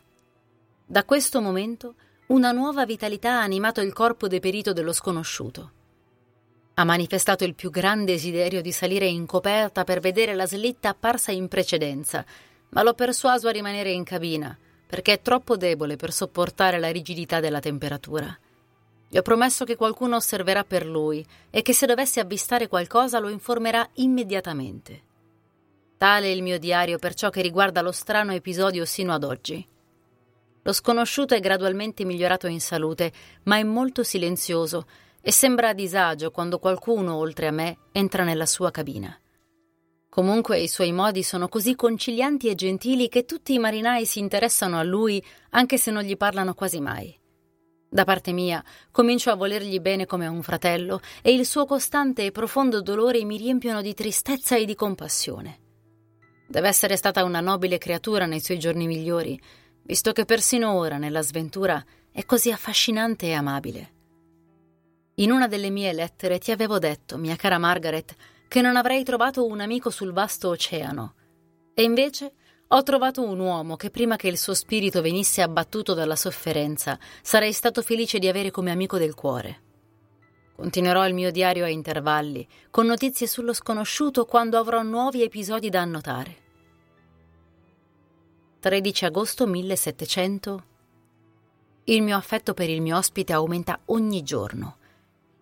Da 0.85 1.05
questo 1.05 1.41
momento 1.41 1.95
una 2.27 2.51
nuova 2.51 2.85
vitalità 2.85 3.39
ha 3.39 3.43
animato 3.43 3.81
il 3.81 3.93
corpo 3.93 4.27
deperito 4.27 4.73
dello 4.73 4.93
sconosciuto. 4.93 5.71
Ha 6.75 6.85
manifestato 6.85 7.45
il 7.45 7.55
più 7.55 7.71
grande 7.71 8.13
desiderio 8.13 8.63
di 8.63 8.73
salire 8.73 9.07
in 9.07 9.27
coperta 9.27 9.85
per 9.85 10.01
vedere 10.01 10.35
la 10.35 10.47
slitta 10.47 10.89
apparsa 10.89 11.31
in 11.31 11.47
precedenza, 11.47 12.25
ma 12.71 12.83
l'ho 12.83 12.95
persuaso 12.95 13.47
a 13.47 13.53
rimanere 13.53 13.93
in 13.93 14.03
cabina 14.03 14.57
perché 14.91 15.13
è 15.13 15.23
troppo 15.23 15.57
debole 15.57 15.95
per 15.95 16.13
sopportare 16.13 16.81
la 16.81 16.91
rigidità 16.91 17.39
della 17.39 17.61
temperatura. 17.61 18.37
Gli 19.09 19.17
ho 19.17 19.23
promesso 19.23 19.65
che 19.65 19.77
qualcuno 19.77 20.17
osserverà 20.17 20.65
per 20.65 20.85
lui 20.85 21.25
e 21.49 21.63
che 21.63 21.73
se 21.73 21.87
dovesse 21.87 22.19
avvistare 22.19 22.67
qualcosa 22.67 23.21
lo 23.21 23.29
informerà 23.29 23.89
immediatamente. 23.95 25.03
Tale 25.97 26.27
è 26.27 26.31
il 26.31 26.43
mio 26.43 26.59
diario 26.59 26.99
per 26.99 27.15
ciò 27.15 27.31
che 27.31 27.41
riguarda 27.41 27.83
lo 27.83 27.93
strano 27.93 28.33
episodio 28.33 28.85
sino 28.85 29.13
ad 29.13 29.23
oggi. 29.23 29.65
Lo 30.63 30.73
sconosciuto 30.73 31.35
è 31.35 31.41
gradualmente 31.41 32.05
migliorato 32.05 32.49
in 32.49 32.61
salute, 32.61 33.13
ma 33.45 33.59
è 33.59 33.63
molto 33.63 34.03
silenzioso 34.03 34.87
e 35.21 35.31
sembra 35.31 35.69
a 35.69 35.73
disagio 35.73 36.33
quando 36.33 36.59
qualcuno, 36.59 37.15
oltre 37.15 37.47
a 37.47 37.53
me, 37.53 37.79
entra 37.93 38.25
nella 38.25 38.47
sua 38.47 38.73
cabina. 38.73 39.17
Comunque 40.11 40.59
i 40.59 40.67
suoi 40.67 40.91
modi 40.91 41.23
sono 41.23 41.47
così 41.47 41.77
concilianti 41.77 42.49
e 42.49 42.57
gentili 42.57 43.09
che 43.09 43.25
tutti 43.25 43.55
i 43.55 43.61
marinai 43.61 44.05
si 44.05 44.19
interessano 44.19 44.77
a 44.77 44.83
lui 44.83 45.25
anche 45.51 45.79
se 45.79 45.93
non 45.93 46.03
gli 46.03 46.17
parlano 46.17 46.53
quasi 46.53 46.81
mai. 46.81 47.17
Da 47.89 48.03
parte 48.03 48.33
mia, 48.33 48.63
comincio 48.91 49.31
a 49.31 49.37
volergli 49.37 49.79
bene 49.79 50.07
come 50.07 50.27
a 50.27 50.31
un 50.31 50.43
fratello 50.43 51.01
e 51.23 51.33
il 51.33 51.47
suo 51.47 51.65
costante 51.65 52.25
e 52.25 52.33
profondo 52.33 52.83
dolore 52.83 53.25
mi 53.25 53.37
riempiono 53.37 53.83
di 53.83 53.95
tristezza 53.95 54.57
e 54.57 54.65
di 54.65 54.75
compassione. 54.75 55.61
Deve 56.49 56.67
essere 56.67 56.97
stata 56.97 57.23
una 57.23 57.41
nobile 57.41 57.79
creatura 57.79 58.27
nei 58.27 58.41
suoi 58.41 58.59
giorni 58.59 58.89
migliori, 58.89 59.41
visto 59.85 60.11
che 60.11 60.25
persino 60.25 60.73
ora, 60.73 60.99
nella 60.99 61.23
sventura, 61.23 61.85
è 62.11 62.25
così 62.25 62.51
affascinante 62.51 63.27
e 63.27 63.33
amabile. 63.33 63.93
In 65.15 65.31
una 65.31 65.47
delle 65.47 65.71
mie 65.71 65.93
lettere 65.93 66.39
ti 66.39 66.51
avevo 66.51 66.81
detto, 66.81 67.17
mia 67.17 67.37
cara 67.37 67.59
Margaret, 67.59 68.17
che 68.51 68.63
non 68.63 68.75
avrei 68.75 69.05
trovato 69.05 69.47
un 69.47 69.61
amico 69.61 69.91
sul 69.91 70.13
vasto 70.13 70.49
oceano. 70.49 71.15
E 71.73 71.85
invece 71.85 72.33
ho 72.67 72.83
trovato 72.83 73.23
un 73.23 73.39
uomo 73.39 73.77
che 73.77 73.91
prima 73.91 74.17
che 74.17 74.27
il 74.27 74.37
suo 74.37 74.55
spirito 74.55 75.01
venisse 75.01 75.41
abbattuto 75.41 75.95
dalla 75.95 76.17
sofferenza 76.17 76.99
sarei 77.23 77.53
stato 77.53 77.81
felice 77.81 78.19
di 78.19 78.27
avere 78.27 78.51
come 78.51 78.73
amico 78.73 78.99
del 78.99 79.15
cuore. 79.15 79.61
Continuerò 80.57 81.07
il 81.07 81.15
mio 81.15 81.31
diario 81.31 81.63
a 81.63 81.69
intervalli, 81.69 82.45
con 82.73 82.87
notizie 82.87 83.29
sullo 83.29 83.53
sconosciuto 83.53 84.25
quando 84.25 84.59
avrò 84.59 84.83
nuovi 84.83 85.23
episodi 85.23 85.69
da 85.69 85.83
annotare. 85.83 86.37
13 88.59 89.05
agosto 89.05 89.47
1700 89.47 90.65
Il 91.85 92.03
mio 92.03 92.17
affetto 92.17 92.53
per 92.53 92.69
il 92.69 92.81
mio 92.81 92.97
ospite 92.97 93.33
aumenta 93.33 93.79
ogni 93.87 94.25
giorno. 94.25 94.79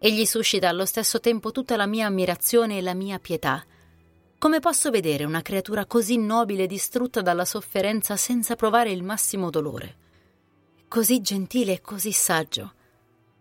Egli 0.01 0.27
suscita 0.27 0.69
allo 0.69 0.87
stesso 0.87 1.19
tempo 1.19 1.51
tutta 1.51 1.75
la 1.75 1.87
mia 1.87 2.07
ammirazione 2.07 2.79
e 2.79 2.83
la 2.83 2.95
mia 2.95 3.19
pietà. 3.19 3.65
Come 4.39 4.61
posso 4.61 4.91
vedere 4.91 5.25
una 5.25 5.43
creatura 5.43 5.87
così 5.87 6.17
nobile 6.19 6.69
distrutta 6.69 7.21
dalla 7.21 7.45
sofferenza 7.45 8.17
senza 8.17 8.55
provare 8.55 8.93
il 8.93 9.03
massimo 9.03 9.51
dolore? 9.51 9.97
Così 10.87 11.21
gentile 11.21 11.73
e 11.73 11.81
così 11.81 12.13
saggio. 12.13 12.75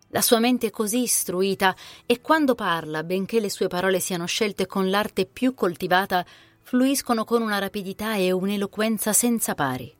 La 0.08 0.20
sua 0.20 0.40
mente 0.40 0.66
è 0.66 0.70
così 0.70 1.02
istruita 1.02 1.76
e 2.04 2.20
quando 2.20 2.56
parla, 2.56 3.04
benché 3.04 3.38
le 3.38 3.50
sue 3.50 3.68
parole 3.68 4.00
siano 4.00 4.26
scelte 4.26 4.66
con 4.66 4.90
l'arte 4.90 5.26
più 5.26 5.54
coltivata, 5.54 6.26
fluiscono 6.62 7.22
con 7.22 7.40
una 7.40 7.58
rapidità 7.58 8.16
e 8.16 8.32
un'eloquenza 8.32 9.12
senza 9.12 9.54
pari. 9.54 9.94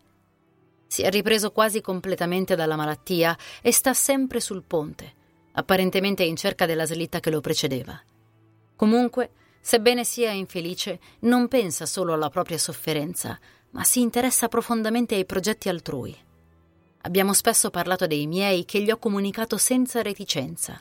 Si 0.89 1.03
è 1.03 1.11
ripreso 1.11 1.53
quasi 1.53 1.81
completamente 1.81 2.57
dalla 2.57 2.75
malattia 2.75 3.39
e 3.63 3.71
sta 3.71 3.95
sempre 3.95 4.41
sul 4.41 4.65
ponte 4.65 5.18
apparentemente 5.53 6.23
in 6.23 6.37
cerca 6.37 6.67
della 6.67 6.87
slitta 6.87 7.21
che 7.21 7.31
lo 7.31 7.41
precedeva. 7.41 8.01
Comunque, 8.77 9.31
sebbene 9.61 10.05
sia 10.05 10.31
infelice, 10.31 11.01
non 11.21 11.49
pensa 11.49 11.87
solo 11.87 12.13
alla 12.13 12.31
propria 12.31 12.59
sofferenza, 12.59 13.39
ma 13.71 13.85
si 13.85 14.01
interessa 14.01 14.49
profondamente 14.49 15.15
ai 15.15 15.27
progetti 15.27 15.69
altrui. 15.69 16.17
Abbiamo 17.03 17.33
spesso 17.33 17.71
parlato 17.71 18.07
dei 18.07 18.27
miei 18.27 18.65
che 18.65 18.81
gli 18.81 18.91
ho 18.91 18.99
comunicato 18.99 19.57
senza 19.57 20.03
reticenza. 20.03 20.81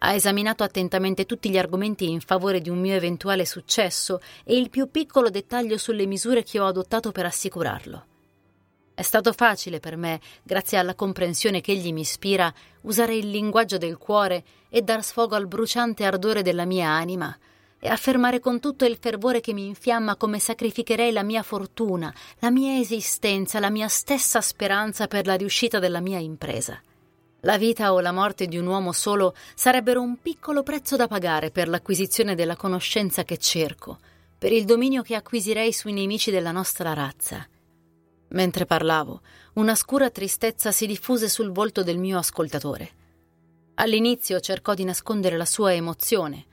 Ha 0.00 0.14
esaminato 0.14 0.62
attentamente 0.62 1.26
tutti 1.26 1.50
gli 1.50 1.58
argomenti 1.58 2.08
in 2.08 2.20
favore 2.20 2.60
di 2.60 2.70
un 2.70 2.78
mio 2.78 2.94
eventuale 2.94 3.44
successo 3.44 4.20
e 4.44 4.56
il 4.56 4.70
più 4.70 4.90
piccolo 4.90 5.28
dettaglio 5.28 5.76
sulle 5.76 6.06
misure 6.06 6.44
che 6.44 6.60
ho 6.60 6.66
adottato 6.66 7.10
per 7.10 7.26
assicurarlo. 7.26 8.06
È 8.98 9.02
stato 9.02 9.32
facile 9.32 9.78
per 9.78 9.96
me, 9.96 10.20
grazie 10.42 10.76
alla 10.76 10.96
comprensione 10.96 11.60
che 11.60 11.70
egli 11.70 11.92
mi 11.92 12.00
ispira, 12.00 12.52
usare 12.80 13.14
il 13.14 13.30
linguaggio 13.30 13.78
del 13.78 13.96
cuore 13.96 14.42
e 14.68 14.82
dar 14.82 15.04
sfogo 15.04 15.36
al 15.36 15.46
bruciante 15.46 16.04
ardore 16.04 16.42
della 16.42 16.64
mia 16.64 16.88
anima 16.88 17.32
e 17.78 17.86
affermare 17.86 18.40
con 18.40 18.58
tutto 18.58 18.84
il 18.84 18.98
fervore 19.00 19.38
che 19.38 19.52
mi 19.52 19.66
infiamma 19.66 20.16
come 20.16 20.40
sacrificherei 20.40 21.12
la 21.12 21.22
mia 21.22 21.44
fortuna, 21.44 22.12
la 22.40 22.50
mia 22.50 22.76
esistenza, 22.80 23.60
la 23.60 23.70
mia 23.70 23.86
stessa 23.86 24.40
speranza 24.40 25.06
per 25.06 25.26
la 25.26 25.36
riuscita 25.36 25.78
della 25.78 26.00
mia 26.00 26.18
impresa. 26.18 26.82
La 27.42 27.56
vita 27.56 27.92
o 27.92 28.00
la 28.00 28.10
morte 28.10 28.48
di 28.48 28.58
un 28.58 28.66
uomo 28.66 28.90
solo 28.90 29.32
sarebbero 29.54 30.02
un 30.02 30.20
piccolo 30.20 30.64
prezzo 30.64 30.96
da 30.96 31.06
pagare 31.06 31.52
per 31.52 31.68
l'acquisizione 31.68 32.34
della 32.34 32.56
conoscenza 32.56 33.22
che 33.22 33.38
cerco, 33.38 34.00
per 34.36 34.50
il 34.50 34.64
dominio 34.64 35.02
che 35.02 35.14
acquisirei 35.14 35.72
sui 35.72 35.92
nemici 35.92 36.32
della 36.32 36.50
nostra 36.50 36.94
razza. 36.94 37.46
Mentre 38.30 38.66
parlavo, 38.66 39.22
una 39.54 39.74
scura 39.74 40.10
tristezza 40.10 40.70
si 40.70 40.86
diffuse 40.86 41.28
sul 41.28 41.50
volto 41.50 41.82
del 41.82 41.98
mio 41.98 42.18
ascoltatore. 42.18 42.90
All'inizio 43.74 44.40
cercò 44.40 44.74
di 44.74 44.84
nascondere 44.84 45.36
la 45.36 45.44
sua 45.44 45.72
emozione, 45.72 46.44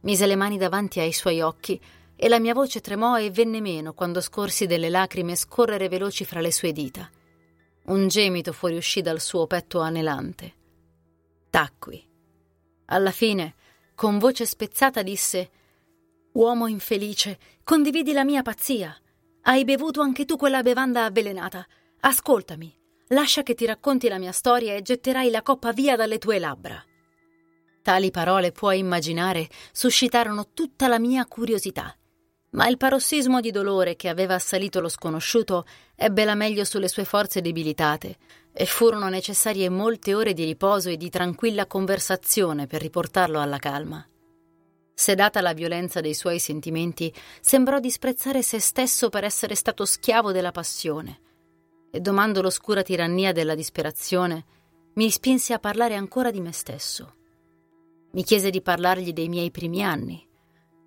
mise 0.00 0.26
le 0.26 0.36
mani 0.36 0.58
davanti 0.58 1.00
ai 1.00 1.12
suoi 1.12 1.40
occhi 1.40 1.80
e 2.16 2.28
la 2.28 2.38
mia 2.38 2.54
voce 2.54 2.80
tremò 2.80 3.18
e 3.18 3.30
venne 3.30 3.60
meno 3.60 3.94
quando 3.94 4.20
scorsi 4.20 4.66
delle 4.66 4.90
lacrime 4.90 5.34
scorrere 5.36 5.88
veloci 5.88 6.24
fra 6.24 6.40
le 6.40 6.52
sue 6.52 6.72
dita. 6.72 7.08
Un 7.84 8.08
gemito 8.08 8.52
fuoriuscì 8.52 9.00
dal 9.00 9.20
suo 9.20 9.46
petto 9.46 9.80
anelante. 9.80 10.54
Tacqui. 11.50 12.08
Alla 12.86 13.10
fine, 13.10 13.54
con 13.94 14.18
voce 14.18 14.46
spezzata, 14.46 15.02
disse: 15.02 15.50
Uomo 16.32 16.66
infelice, 16.66 17.38
condividi 17.64 18.12
la 18.12 18.24
mia 18.24 18.42
pazzia. 18.42 18.96
Hai 19.44 19.64
bevuto 19.64 20.00
anche 20.00 20.24
tu 20.24 20.36
quella 20.36 20.62
bevanda 20.62 21.04
avvelenata. 21.04 21.66
Ascoltami, 22.00 22.72
lascia 23.08 23.42
che 23.42 23.54
ti 23.54 23.66
racconti 23.66 24.06
la 24.06 24.18
mia 24.18 24.30
storia 24.30 24.74
e 24.74 24.82
getterai 24.82 25.30
la 25.30 25.42
coppa 25.42 25.72
via 25.72 25.96
dalle 25.96 26.18
tue 26.18 26.38
labbra. 26.38 26.80
Tali 27.82 28.12
parole, 28.12 28.52
puoi 28.52 28.78
immaginare, 28.78 29.48
suscitarono 29.72 30.50
tutta 30.54 30.86
la 30.86 31.00
mia 31.00 31.26
curiosità. 31.26 31.92
Ma 32.50 32.68
il 32.68 32.76
parossismo 32.76 33.40
di 33.40 33.50
dolore 33.50 33.96
che 33.96 34.08
aveva 34.08 34.34
assalito 34.34 34.80
lo 34.80 34.88
sconosciuto 34.88 35.66
ebbe 35.96 36.24
la 36.24 36.36
meglio 36.36 36.64
sulle 36.64 36.86
sue 36.86 37.04
forze 37.04 37.40
debilitate, 37.40 38.16
e 38.52 38.64
furono 38.64 39.08
necessarie 39.08 39.68
molte 39.68 40.14
ore 40.14 40.34
di 40.34 40.44
riposo 40.44 40.88
e 40.88 40.96
di 40.96 41.10
tranquilla 41.10 41.66
conversazione 41.66 42.68
per 42.68 42.80
riportarlo 42.80 43.40
alla 43.40 43.58
calma. 43.58 44.06
Sedata 44.94 45.40
la 45.40 45.52
violenza 45.52 46.00
dei 46.00 46.14
suoi 46.14 46.38
sentimenti, 46.38 47.12
sembrò 47.40 47.78
disprezzare 47.80 48.42
se 48.42 48.60
stesso 48.60 49.08
per 49.08 49.24
essere 49.24 49.54
stato 49.54 49.84
schiavo 49.84 50.32
della 50.32 50.52
passione, 50.52 51.20
e 51.90 52.00
domando 52.00 52.42
l'oscura 52.42 52.82
tirannia 52.82 53.32
della 53.32 53.54
disperazione, 53.54 54.44
mi 54.94 55.10
spinse 55.10 55.54
a 55.54 55.58
parlare 55.58 55.94
ancora 55.94 56.30
di 56.30 56.40
me 56.40 56.52
stesso. 56.52 57.14
Mi 58.12 58.24
chiese 58.24 58.50
di 58.50 58.60
parlargli 58.60 59.12
dei 59.12 59.28
miei 59.28 59.50
primi 59.50 59.82
anni. 59.82 60.28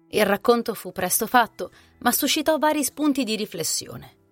Il 0.09 0.25
racconto 0.25 0.75
fu 0.75 0.91
presto 0.91 1.25
fatto, 1.25 1.71
ma 1.99 2.11
suscitò 2.11 2.57
vari 2.57 2.83
spunti 2.83 3.23
di 3.23 3.35
riflessione. 3.35 4.24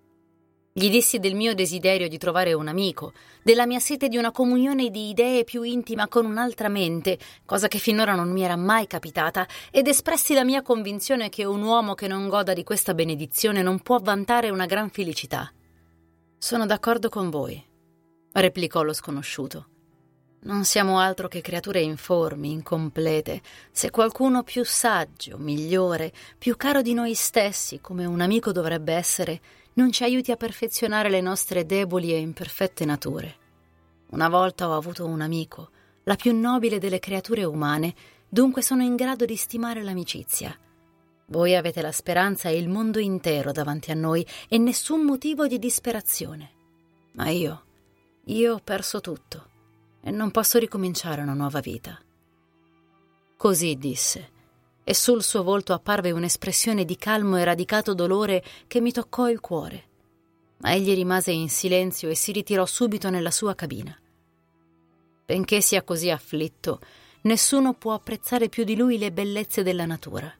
Gli 0.76 0.90
dissi 0.90 1.20
del 1.20 1.36
mio 1.36 1.54
desiderio 1.54 2.08
di 2.08 2.18
trovare 2.18 2.52
un 2.52 2.66
amico, 2.66 3.12
della 3.44 3.64
mia 3.64 3.78
sete 3.78 4.08
di 4.08 4.16
una 4.16 4.32
comunione 4.32 4.90
di 4.90 5.08
idee 5.10 5.44
più 5.44 5.62
intima 5.62 6.08
con 6.08 6.26
un'altra 6.26 6.68
mente, 6.68 7.16
cosa 7.44 7.68
che 7.68 7.78
finora 7.78 8.16
non 8.16 8.32
mi 8.32 8.42
era 8.42 8.56
mai 8.56 8.88
capitata, 8.88 9.46
ed 9.70 9.86
espressi 9.86 10.34
la 10.34 10.42
mia 10.42 10.62
convinzione 10.62 11.28
che 11.28 11.44
un 11.44 11.62
uomo 11.62 11.94
che 11.94 12.08
non 12.08 12.26
goda 12.26 12.54
di 12.54 12.64
questa 12.64 12.92
benedizione 12.92 13.62
non 13.62 13.78
può 13.82 14.00
vantare 14.00 14.50
una 14.50 14.66
gran 14.66 14.90
felicità. 14.90 15.48
Sono 16.38 16.66
d'accordo 16.66 17.08
con 17.08 17.30
voi, 17.30 17.64
replicò 18.32 18.82
lo 18.82 18.92
sconosciuto. 18.92 19.68
Non 20.40 20.64
siamo 20.64 20.98
altro 20.98 21.28
che 21.28 21.40
creature 21.40 21.80
informi, 21.82 22.50
incomplete. 22.50 23.42
Se 23.70 23.90
qualcuno 23.90 24.42
più 24.42 24.64
saggio, 24.64 25.38
migliore, 25.38 26.12
più 26.36 26.56
caro 26.56 26.82
di 26.82 26.94
noi 26.94 27.14
stessi, 27.14 27.80
come 27.80 28.04
un 28.04 28.20
amico 28.20 28.50
dovrebbe 28.50 28.92
essere, 28.92 29.40
non 29.74 29.90
ci 29.92 30.02
aiuti 30.04 30.30
a 30.30 30.36
perfezionare 30.36 31.08
le 31.08 31.20
nostre 31.20 31.66
deboli 31.66 32.12
e 32.12 32.18
imperfette 32.18 32.84
nature. 32.84 33.36
Una 34.10 34.28
volta 34.28 34.68
ho 34.68 34.76
avuto 34.76 35.06
un 35.06 35.20
amico, 35.20 35.70
la 36.04 36.16
più 36.16 36.38
nobile 36.38 36.78
delle 36.78 36.98
creature 36.98 37.44
umane, 37.44 37.94
dunque 38.28 38.62
sono 38.62 38.82
in 38.82 38.94
grado 38.94 39.24
di 39.24 39.36
stimare 39.36 39.82
l'amicizia. 39.82 40.56
Voi 41.26 41.56
avete 41.56 41.80
la 41.80 41.92
speranza 41.92 42.48
e 42.48 42.58
il 42.58 42.68
mondo 42.68 42.98
intero 42.98 43.50
davanti 43.50 43.90
a 43.90 43.94
noi 43.94 44.26
e 44.48 44.58
nessun 44.58 45.02
motivo 45.02 45.46
di 45.46 45.58
disperazione. 45.58 46.50
Ma 47.12 47.28
io, 47.30 47.64
io 48.24 48.54
ho 48.54 48.60
perso 48.62 49.00
tutto 49.00 49.50
e 50.02 50.10
non 50.10 50.30
posso 50.30 50.58
ricominciare 50.58 51.22
una 51.22 51.32
nuova 51.32 51.60
vita. 51.60 51.98
Così 53.36 53.76
disse 53.76 54.32
e 54.84 54.94
sul 54.94 55.22
suo 55.22 55.42
volto 55.42 55.72
apparve 55.72 56.10
un'espressione 56.10 56.84
di 56.84 56.96
calmo 56.96 57.38
e 57.38 57.44
radicato 57.44 57.94
dolore 57.94 58.44
che 58.66 58.80
mi 58.80 58.92
toccò 58.92 59.30
il 59.30 59.40
cuore. 59.40 59.84
Ma 60.58 60.74
egli 60.74 60.94
rimase 60.94 61.32
in 61.32 61.48
silenzio 61.48 62.10
e 62.10 62.14
si 62.14 62.30
ritirò 62.30 62.66
subito 62.66 63.08
nella 63.08 63.30
sua 63.30 63.54
cabina. 63.54 63.98
Benché 65.26 65.62
sia 65.62 65.82
così 65.82 66.10
afflitto, 66.10 66.80
nessuno 67.22 67.72
può 67.72 67.94
apprezzare 67.94 68.50
più 68.50 68.64
di 68.64 68.76
lui 68.76 68.98
le 68.98 69.10
bellezze 69.10 69.62
della 69.62 69.86
natura. 69.86 70.32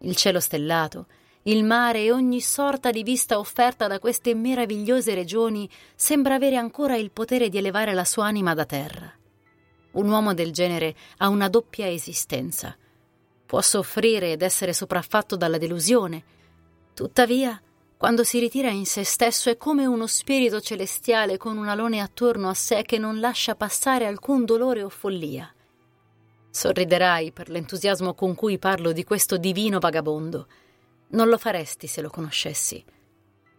Il 0.00 0.14
cielo 0.14 0.40
stellato, 0.40 1.06
il 1.44 1.64
mare 1.64 2.02
e 2.02 2.12
ogni 2.12 2.40
sorta 2.40 2.90
di 2.90 3.02
vista 3.02 3.38
offerta 3.38 3.86
da 3.86 3.98
queste 3.98 4.34
meravigliose 4.34 5.14
regioni 5.14 5.68
sembra 5.94 6.34
avere 6.34 6.56
ancora 6.56 6.96
il 6.96 7.10
potere 7.10 7.48
di 7.48 7.58
elevare 7.58 7.94
la 7.94 8.04
sua 8.04 8.26
anima 8.26 8.54
da 8.54 8.64
terra. 8.64 9.12
Un 9.92 10.08
uomo 10.08 10.34
del 10.34 10.52
genere 10.52 10.94
ha 11.18 11.28
una 11.28 11.48
doppia 11.48 11.88
esistenza. 11.88 12.76
Può 13.46 13.60
soffrire 13.60 14.32
ed 14.32 14.42
essere 14.42 14.72
sopraffatto 14.72 15.36
dalla 15.36 15.58
delusione. 15.58 16.24
Tuttavia, 16.94 17.60
quando 17.96 18.24
si 18.24 18.38
ritira 18.38 18.70
in 18.70 18.86
se 18.86 19.04
stesso 19.04 19.50
è 19.50 19.56
come 19.56 19.86
uno 19.86 20.06
spirito 20.06 20.60
celestiale 20.60 21.36
con 21.36 21.56
un 21.56 21.68
alone 21.68 22.00
attorno 22.00 22.48
a 22.48 22.54
sé 22.54 22.82
che 22.82 22.98
non 22.98 23.20
lascia 23.20 23.54
passare 23.54 24.06
alcun 24.06 24.44
dolore 24.44 24.82
o 24.82 24.88
follia. 24.88 25.52
Sorriderai 26.50 27.32
per 27.32 27.48
l'entusiasmo 27.48 28.14
con 28.14 28.34
cui 28.34 28.58
parlo 28.58 28.92
di 28.92 29.04
questo 29.04 29.36
divino 29.38 29.78
vagabondo. 29.78 30.46
Non 31.08 31.28
lo 31.28 31.38
faresti 31.38 31.86
se 31.86 32.00
lo 32.00 32.10
conoscessi. 32.10 32.84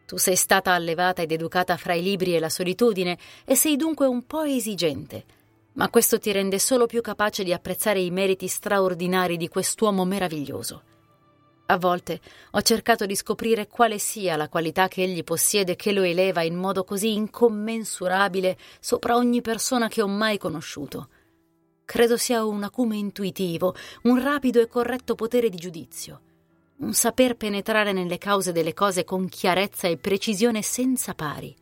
Tu 0.05 0.17
sei 0.17 0.35
stata 0.35 0.71
allevata 0.71 1.21
ed 1.21 1.31
educata 1.31 1.75
fra 1.77 1.93
i 1.93 2.03
libri 2.03 2.35
e 2.35 2.39
la 2.39 2.49
solitudine 2.49 3.17
e 3.43 3.55
sei 3.55 3.75
dunque 3.75 4.05
un 4.05 4.25
po' 4.25 4.43
esigente, 4.43 5.25
ma 5.75 5.89
questo 5.89 6.19
ti 6.19 6.31
rende 6.31 6.59
solo 6.59 6.85
più 6.85 7.01
capace 7.01 7.43
di 7.43 7.53
apprezzare 7.53 7.99
i 7.99 8.11
meriti 8.11 8.47
straordinari 8.47 9.37
di 9.37 9.47
quest'uomo 9.47 10.05
meraviglioso. 10.05 10.83
A 11.67 11.77
volte 11.77 12.21
ho 12.51 12.61
cercato 12.61 13.05
di 13.05 13.15
scoprire 13.15 13.67
quale 13.67 13.97
sia 13.97 14.35
la 14.35 14.49
qualità 14.49 14.87
che 14.87 15.01
egli 15.01 15.23
possiede 15.23 15.75
che 15.75 15.91
lo 15.91 16.03
eleva 16.03 16.43
in 16.43 16.55
modo 16.55 16.83
così 16.83 17.13
incommensurabile 17.13 18.57
sopra 18.79 19.15
ogni 19.15 19.41
persona 19.41 19.87
che 19.87 20.03
ho 20.03 20.07
mai 20.07 20.37
conosciuto. 20.37 21.09
Credo 21.83 22.17
sia 22.17 22.45
un 22.45 22.63
acume 22.63 22.97
intuitivo, 22.97 23.75
un 24.03 24.21
rapido 24.21 24.61
e 24.61 24.67
corretto 24.67 25.15
potere 25.15 25.49
di 25.49 25.57
giudizio, 25.57 26.21
un 26.77 26.93
saper 26.93 27.35
penetrare 27.35 27.93
nelle 27.93 28.19
cause 28.19 28.51
delle 28.51 28.73
cose 28.73 29.03
con 29.03 29.27
chiarezza 29.27 29.87
e 29.87 29.97
precisione 29.97 30.61
senza 30.61 31.15
pari. 31.15 31.55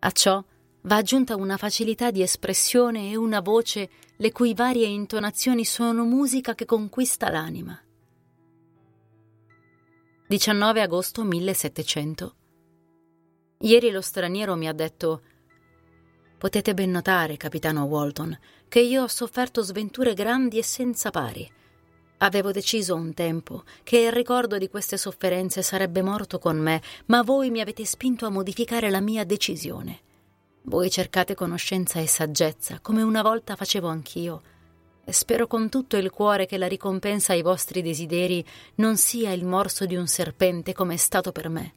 A 0.00 0.10
ciò 0.10 0.42
va 0.88 0.96
aggiunta 0.96 1.36
una 1.36 1.58
facilità 1.58 2.10
di 2.10 2.22
espressione 2.22 3.10
e 3.10 3.16
una 3.16 3.40
voce 3.40 3.90
le 4.16 4.32
cui 4.32 4.54
varie 4.54 4.86
intonazioni 4.86 5.66
sono 5.66 6.04
musica 6.04 6.54
che 6.54 6.64
conquista 6.64 7.30
l'anima. 7.30 7.78
19 10.28 10.80
agosto 10.80 11.24
1700. 11.24 12.34
Ieri 13.60 13.90
lo 13.90 14.00
straniero 14.00 14.56
mi 14.56 14.66
ha 14.66 14.72
detto 14.72 15.22
Potete 16.38 16.72
ben 16.72 16.90
notare, 16.90 17.36
capitano 17.36 17.84
Walton, 17.84 18.38
che 18.68 18.80
io 18.80 19.02
ho 19.02 19.08
sofferto 19.08 19.60
sventure 19.60 20.14
grandi 20.14 20.56
e 20.56 20.62
senza 20.62 21.10
pari. 21.10 21.50
Avevo 22.18 22.50
deciso 22.50 22.94
un 22.94 23.12
tempo 23.12 23.64
che 23.82 23.98
il 23.98 24.12
ricordo 24.12 24.56
di 24.56 24.68
queste 24.68 24.96
sofferenze 24.96 25.60
sarebbe 25.60 26.00
morto 26.00 26.38
con 26.38 26.56
me, 26.56 26.80
ma 27.06 27.22
voi 27.22 27.50
mi 27.50 27.60
avete 27.60 27.84
spinto 27.84 28.24
a 28.24 28.30
modificare 28.30 28.88
la 28.88 29.00
mia 29.00 29.24
decisione. 29.24 30.06
Voi 30.62 30.90
cercate 30.90 31.34
conoscenza 31.34 31.98
e 32.00 32.06
saggezza, 32.06 32.80
come 32.80 33.02
una 33.02 33.22
volta 33.22 33.56
facevo 33.56 33.88
anch'io 33.88 34.42
e 35.08 35.12
spero 35.14 35.46
con 35.46 35.70
tutto 35.70 35.96
il 35.96 36.10
cuore 36.10 36.44
che 36.44 36.58
la 36.58 36.66
ricompensa 36.66 37.32
ai 37.32 37.40
vostri 37.40 37.80
desideri 37.80 38.44
non 38.74 38.98
sia 38.98 39.32
il 39.32 39.46
morso 39.46 39.86
di 39.86 39.96
un 39.96 40.06
serpente 40.06 40.74
come 40.74 40.94
è 40.94 40.96
stato 40.98 41.32
per 41.32 41.48
me. 41.48 41.72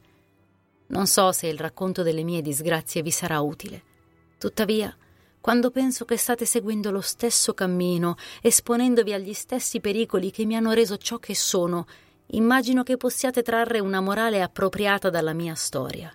Non 0.88 1.06
so 1.06 1.32
se 1.32 1.46
il 1.46 1.58
racconto 1.58 2.02
delle 2.02 2.24
mie 2.24 2.42
disgrazie 2.42 3.00
vi 3.00 3.10
sarà 3.10 3.40
utile. 3.40 3.82
Tuttavia, 4.36 4.94
quando 5.40 5.70
penso 5.70 6.04
che 6.04 6.18
state 6.18 6.44
seguendo 6.44 6.90
lo 6.90 7.00
stesso 7.00 7.54
cammino, 7.54 8.16
esponendovi 8.42 9.14
agli 9.14 9.32
stessi 9.32 9.80
pericoli 9.80 10.30
che 10.30 10.44
mi 10.44 10.54
hanno 10.54 10.72
reso 10.72 10.98
ciò 10.98 11.18
che 11.18 11.34
sono, 11.34 11.86
immagino 12.26 12.82
che 12.82 12.98
possiate 12.98 13.40
trarre 13.40 13.78
una 13.78 14.02
morale 14.02 14.42
appropriata 14.42 15.08
dalla 15.08 15.32
mia 15.32 15.54
storia 15.54 16.14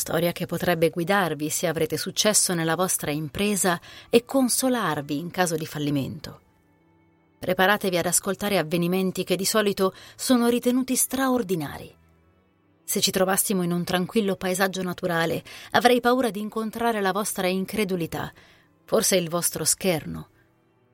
storia 0.00 0.32
che 0.32 0.46
potrebbe 0.46 0.88
guidarvi 0.88 1.50
se 1.50 1.66
avrete 1.66 1.98
successo 1.98 2.54
nella 2.54 2.74
vostra 2.74 3.10
impresa 3.10 3.78
e 4.08 4.24
consolarvi 4.24 5.18
in 5.18 5.30
caso 5.30 5.56
di 5.56 5.66
fallimento. 5.66 6.40
Preparatevi 7.38 7.98
ad 7.98 8.06
ascoltare 8.06 8.56
avvenimenti 8.56 9.24
che 9.24 9.36
di 9.36 9.44
solito 9.44 9.94
sono 10.16 10.48
ritenuti 10.48 10.96
straordinari. 10.96 11.94
Se 12.82 13.00
ci 13.00 13.10
trovassimo 13.10 13.62
in 13.62 13.72
un 13.72 13.84
tranquillo 13.84 14.36
paesaggio 14.36 14.82
naturale, 14.82 15.44
avrei 15.72 16.00
paura 16.00 16.30
di 16.30 16.40
incontrare 16.40 17.02
la 17.02 17.12
vostra 17.12 17.46
incredulità, 17.46 18.32
forse 18.84 19.16
il 19.16 19.28
vostro 19.28 19.64
scherno. 19.64 20.28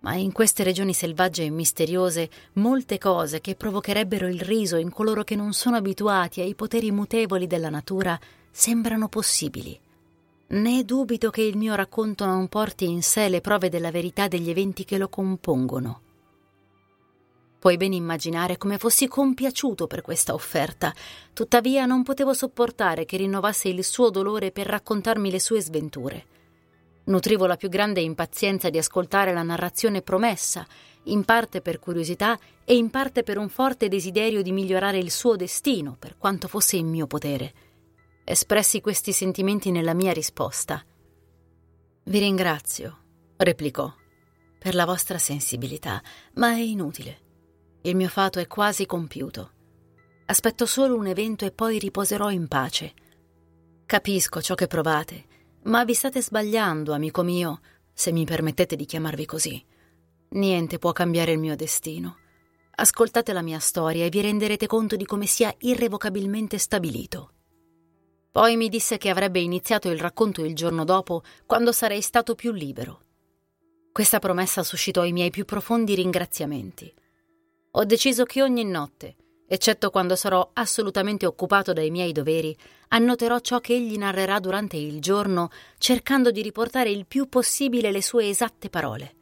Ma 0.00 0.14
in 0.14 0.30
queste 0.32 0.62
regioni 0.62 0.92
selvagge 0.92 1.44
e 1.44 1.50
misteriose, 1.50 2.28
molte 2.54 2.98
cose 2.98 3.40
che 3.40 3.54
provocherebbero 3.54 4.28
il 4.28 4.40
riso 4.40 4.76
in 4.76 4.90
coloro 4.90 5.24
che 5.24 5.36
non 5.36 5.52
sono 5.52 5.76
abituati 5.76 6.40
ai 6.40 6.54
poteri 6.54 6.90
mutevoli 6.90 7.46
della 7.46 7.70
natura 7.70 8.18
sembrano 8.58 9.08
possibili. 9.08 9.78
Né 10.48 10.84
dubito 10.84 11.28
che 11.28 11.42
il 11.42 11.58
mio 11.58 11.74
racconto 11.74 12.24
non 12.24 12.48
porti 12.48 12.88
in 12.88 13.02
sé 13.02 13.28
le 13.28 13.42
prove 13.42 13.68
della 13.68 13.90
verità 13.90 14.28
degli 14.28 14.48
eventi 14.48 14.86
che 14.86 14.96
lo 14.96 15.10
compongono. 15.10 16.00
Puoi 17.58 17.76
ben 17.76 17.92
immaginare 17.92 18.56
come 18.56 18.78
fossi 18.78 19.08
compiaciuto 19.08 19.86
per 19.86 20.00
questa 20.00 20.32
offerta, 20.32 20.94
tuttavia 21.34 21.84
non 21.84 22.02
potevo 22.02 22.32
sopportare 22.32 23.04
che 23.04 23.18
rinnovasse 23.18 23.68
il 23.68 23.84
suo 23.84 24.08
dolore 24.08 24.50
per 24.52 24.66
raccontarmi 24.68 25.30
le 25.30 25.40
sue 25.40 25.60
sventure. 25.60 26.24
Nutrivo 27.04 27.44
la 27.44 27.56
più 27.56 27.68
grande 27.68 28.00
impazienza 28.00 28.70
di 28.70 28.78
ascoltare 28.78 29.34
la 29.34 29.42
narrazione 29.42 30.00
promessa, 30.00 30.66
in 31.04 31.26
parte 31.26 31.60
per 31.60 31.78
curiosità 31.78 32.38
e 32.64 32.74
in 32.74 32.88
parte 32.88 33.22
per 33.22 33.36
un 33.36 33.50
forte 33.50 33.88
desiderio 33.88 34.40
di 34.40 34.50
migliorare 34.50 34.96
il 34.96 35.10
suo 35.10 35.36
destino, 35.36 35.94
per 35.98 36.16
quanto 36.16 36.48
fosse 36.48 36.76
in 36.76 36.88
mio 36.88 37.06
potere 37.06 37.52
espressi 38.28 38.80
questi 38.80 39.12
sentimenti 39.12 39.70
nella 39.70 39.94
mia 39.94 40.12
risposta. 40.12 40.84
Vi 42.02 42.18
ringrazio, 42.18 42.98
replicò, 43.36 43.92
per 44.58 44.74
la 44.74 44.84
vostra 44.84 45.16
sensibilità, 45.16 46.02
ma 46.34 46.50
è 46.50 46.58
inutile. 46.58 47.20
Il 47.82 47.94
mio 47.94 48.08
fato 48.08 48.40
è 48.40 48.48
quasi 48.48 48.84
compiuto. 48.84 49.52
Aspetto 50.26 50.66
solo 50.66 50.96
un 50.96 51.06
evento 51.06 51.44
e 51.44 51.52
poi 51.52 51.78
riposerò 51.78 52.32
in 52.32 52.48
pace. 52.48 52.94
Capisco 53.86 54.42
ciò 54.42 54.56
che 54.56 54.66
provate, 54.66 55.26
ma 55.66 55.84
vi 55.84 55.94
state 55.94 56.20
sbagliando, 56.20 56.92
amico 56.92 57.22
mio, 57.22 57.60
se 57.92 58.10
mi 58.10 58.24
permettete 58.24 58.74
di 58.74 58.86
chiamarvi 58.86 59.24
così. 59.24 59.64
Niente 60.30 60.80
può 60.80 60.90
cambiare 60.90 61.30
il 61.30 61.38
mio 61.38 61.54
destino. 61.54 62.16
Ascoltate 62.74 63.32
la 63.32 63.42
mia 63.42 63.60
storia 63.60 64.04
e 64.04 64.08
vi 64.08 64.20
renderete 64.20 64.66
conto 64.66 64.96
di 64.96 65.04
come 65.04 65.26
sia 65.26 65.54
irrevocabilmente 65.58 66.58
stabilito. 66.58 67.30
Poi 68.36 68.58
mi 68.58 68.68
disse 68.68 68.98
che 68.98 69.08
avrebbe 69.08 69.40
iniziato 69.40 69.88
il 69.88 69.98
racconto 69.98 70.44
il 70.44 70.54
giorno 70.54 70.84
dopo, 70.84 71.22
quando 71.46 71.72
sarei 71.72 72.02
stato 72.02 72.34
più 72.34 72.52
libero. 72.52 73.00
Questa 73.90 74.18
promessa 74.18 74.62
suscitò 74.62 75.04
i 75.04 75.12
miei 75.12 75.30
più 75.30 75.46
profondi 75.46 75.94
ringraziamenti. 75.94 76.92
Ho 77.70 77.84
deciso 77.86 78.24
che 78.24 78.42
ogni 78.42 78.62
notte, 78.62 79.16
eccetto 79.48 79.88
quando 79.88 80.16
sarò 80.16 80.50
assolutamente 80.52 81.24
occupato 81.24 81.72
dai 81.72 81.90
miei 81.90 82.12
doveri, 82.12 82.54
annoterò 82.88 83.38
ciò 83.38 83.58
che 83.60 83.72
egli 83.72 83.96
narrerà 83.96 84.38
durante 84.38 84.76
il 84.76 85.00
giorno, 85.00 85.48
cercando 85.78 86.30
di 86.30 86.42
riportare 86.42 86.90
il 86.90 87.06
più 87.06 87.30
possibile 87.30 87.90
le 87.90 88.02
sue 88.02 88.28
esatte 88.28 88.68
parole. 88.68 89.14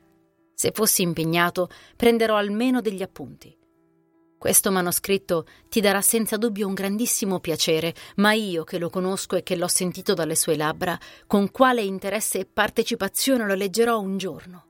Se 0.54 0.72
fossi 0.74 1.02
impegnato, 1.02 1.68
prenderò 1.94 2.34
almeno 2.34 2.80
degli 2.80 3.02
appunti. 3.02 3.56
Questo 4.44 4.70
manoscritto 4.70 5.46
ti 5.70 5.80
darà 5.80 6.02
senza 6.02 6.36
dubbio 6.36 6.66
un 6.66 6.74
grandissimo 6.74 7.40
piacere, 7.40 7.94
ma 8.16 8.34
io 8.34 8.62
che 8.62 8.76
lo 8.76 8.90
conosco 8.90 9.36
e 9.36 9.42
che 9.42 9.56
l'ho 9.56 9.68
sentito 9.68 10.12
dalle 10.12 10.36
sue 10.36 10.54
labbra, 10.54 11.00
con 11.26 11.50
quale 11.50 11.80
interesse 11.80 12.40
e 12.40 12.44
partecipazione 12.44 13.46
lo 13.46 13.54
leggerò 13.54 13.98
un 13.98 14.18
giorno. 14.18 14.66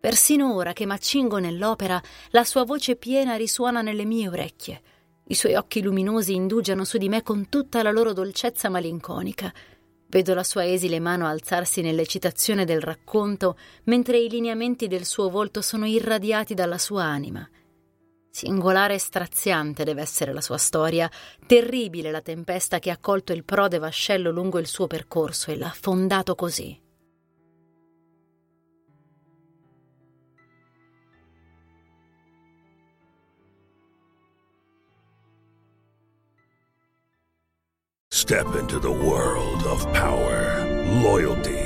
Persino 0.00 0.52
ora 0.52 0.72
che 0.72 0.86
m'accingo 0.86 1.38
nell'opera, 1.38 2.02
la 2.30 2.42
sua 2.42 2.64
voce 2.64 2.96
piena 2.96 3.36
risuona 3.36 3.80
nelle 3.80 4.04
mie 4.04 4.26
orecchie. 4.26 4.82
I 5.28 5.34
suoi 5.36 5.54
occhi 5.54 5.82
luminosi 5.82 6.34
indugiano 6.34 6.82
su 6.82 6.98
di 6.98 7.08
me 7.08 7.22
con 7.22 7.48
tutta 7.48 7.84
la 7.84 7.92
loro 7.92 8.12
dolcezza 8.12 8.68
malinconica. 8.68 9.54
Vedo 10.08 10.34
la 10.34 10.42
sua 10.42 10.66
esile 10.66 10.98
mano 10.98 11.28
alzarsi 11.28 11.80
nell'eccitazione 11.80 12.64
del 12.64 12.80
racconto, 12.80 13.56
mentre 13.84 14.18
i 14.18 14.28
lineamenti 14.28 14.88
del 14.88 15.04
suo 15.04 15.30
volto 15.30 15.62
sono 15.62 15.86
irradiati 15.86 16.54
dalla 16.54 16.78
sua 16.78 17.04
anima. 17.04 17.48
Singolare 18.36 18.92
e 18.92 18.98
straziante 18.98 19.82
deve 19.82 20.02
essere 20.02 20.34
la 20.34 20.42
sua 20.42 20.58
storia, 20.58 21.10
terribile 21.46 22.10
la 22.10 22.20
tempesta 22.20 22.78
che 22.78 22.90
ha 22.90 22.98
colto 22.98 23.32
il 23.32 23.44
prode 23.44 23.78
vascello 23.78 24.30
lungo 24.30 24.58
il 24.58 24.66
suo 24.66 24.86
percorso 24.86 25.50
e 25.50 25.56
l'ha 25.56 25.68
affondato 25.68 26.34
così. 26.34 26.78
Step 38.08 38.54
into 38.54 38.78
the 38.78 38.86
world 38.86 39.64
of 39.64 39.82
power, 39.92 40.62
loyalty 41.00 41.65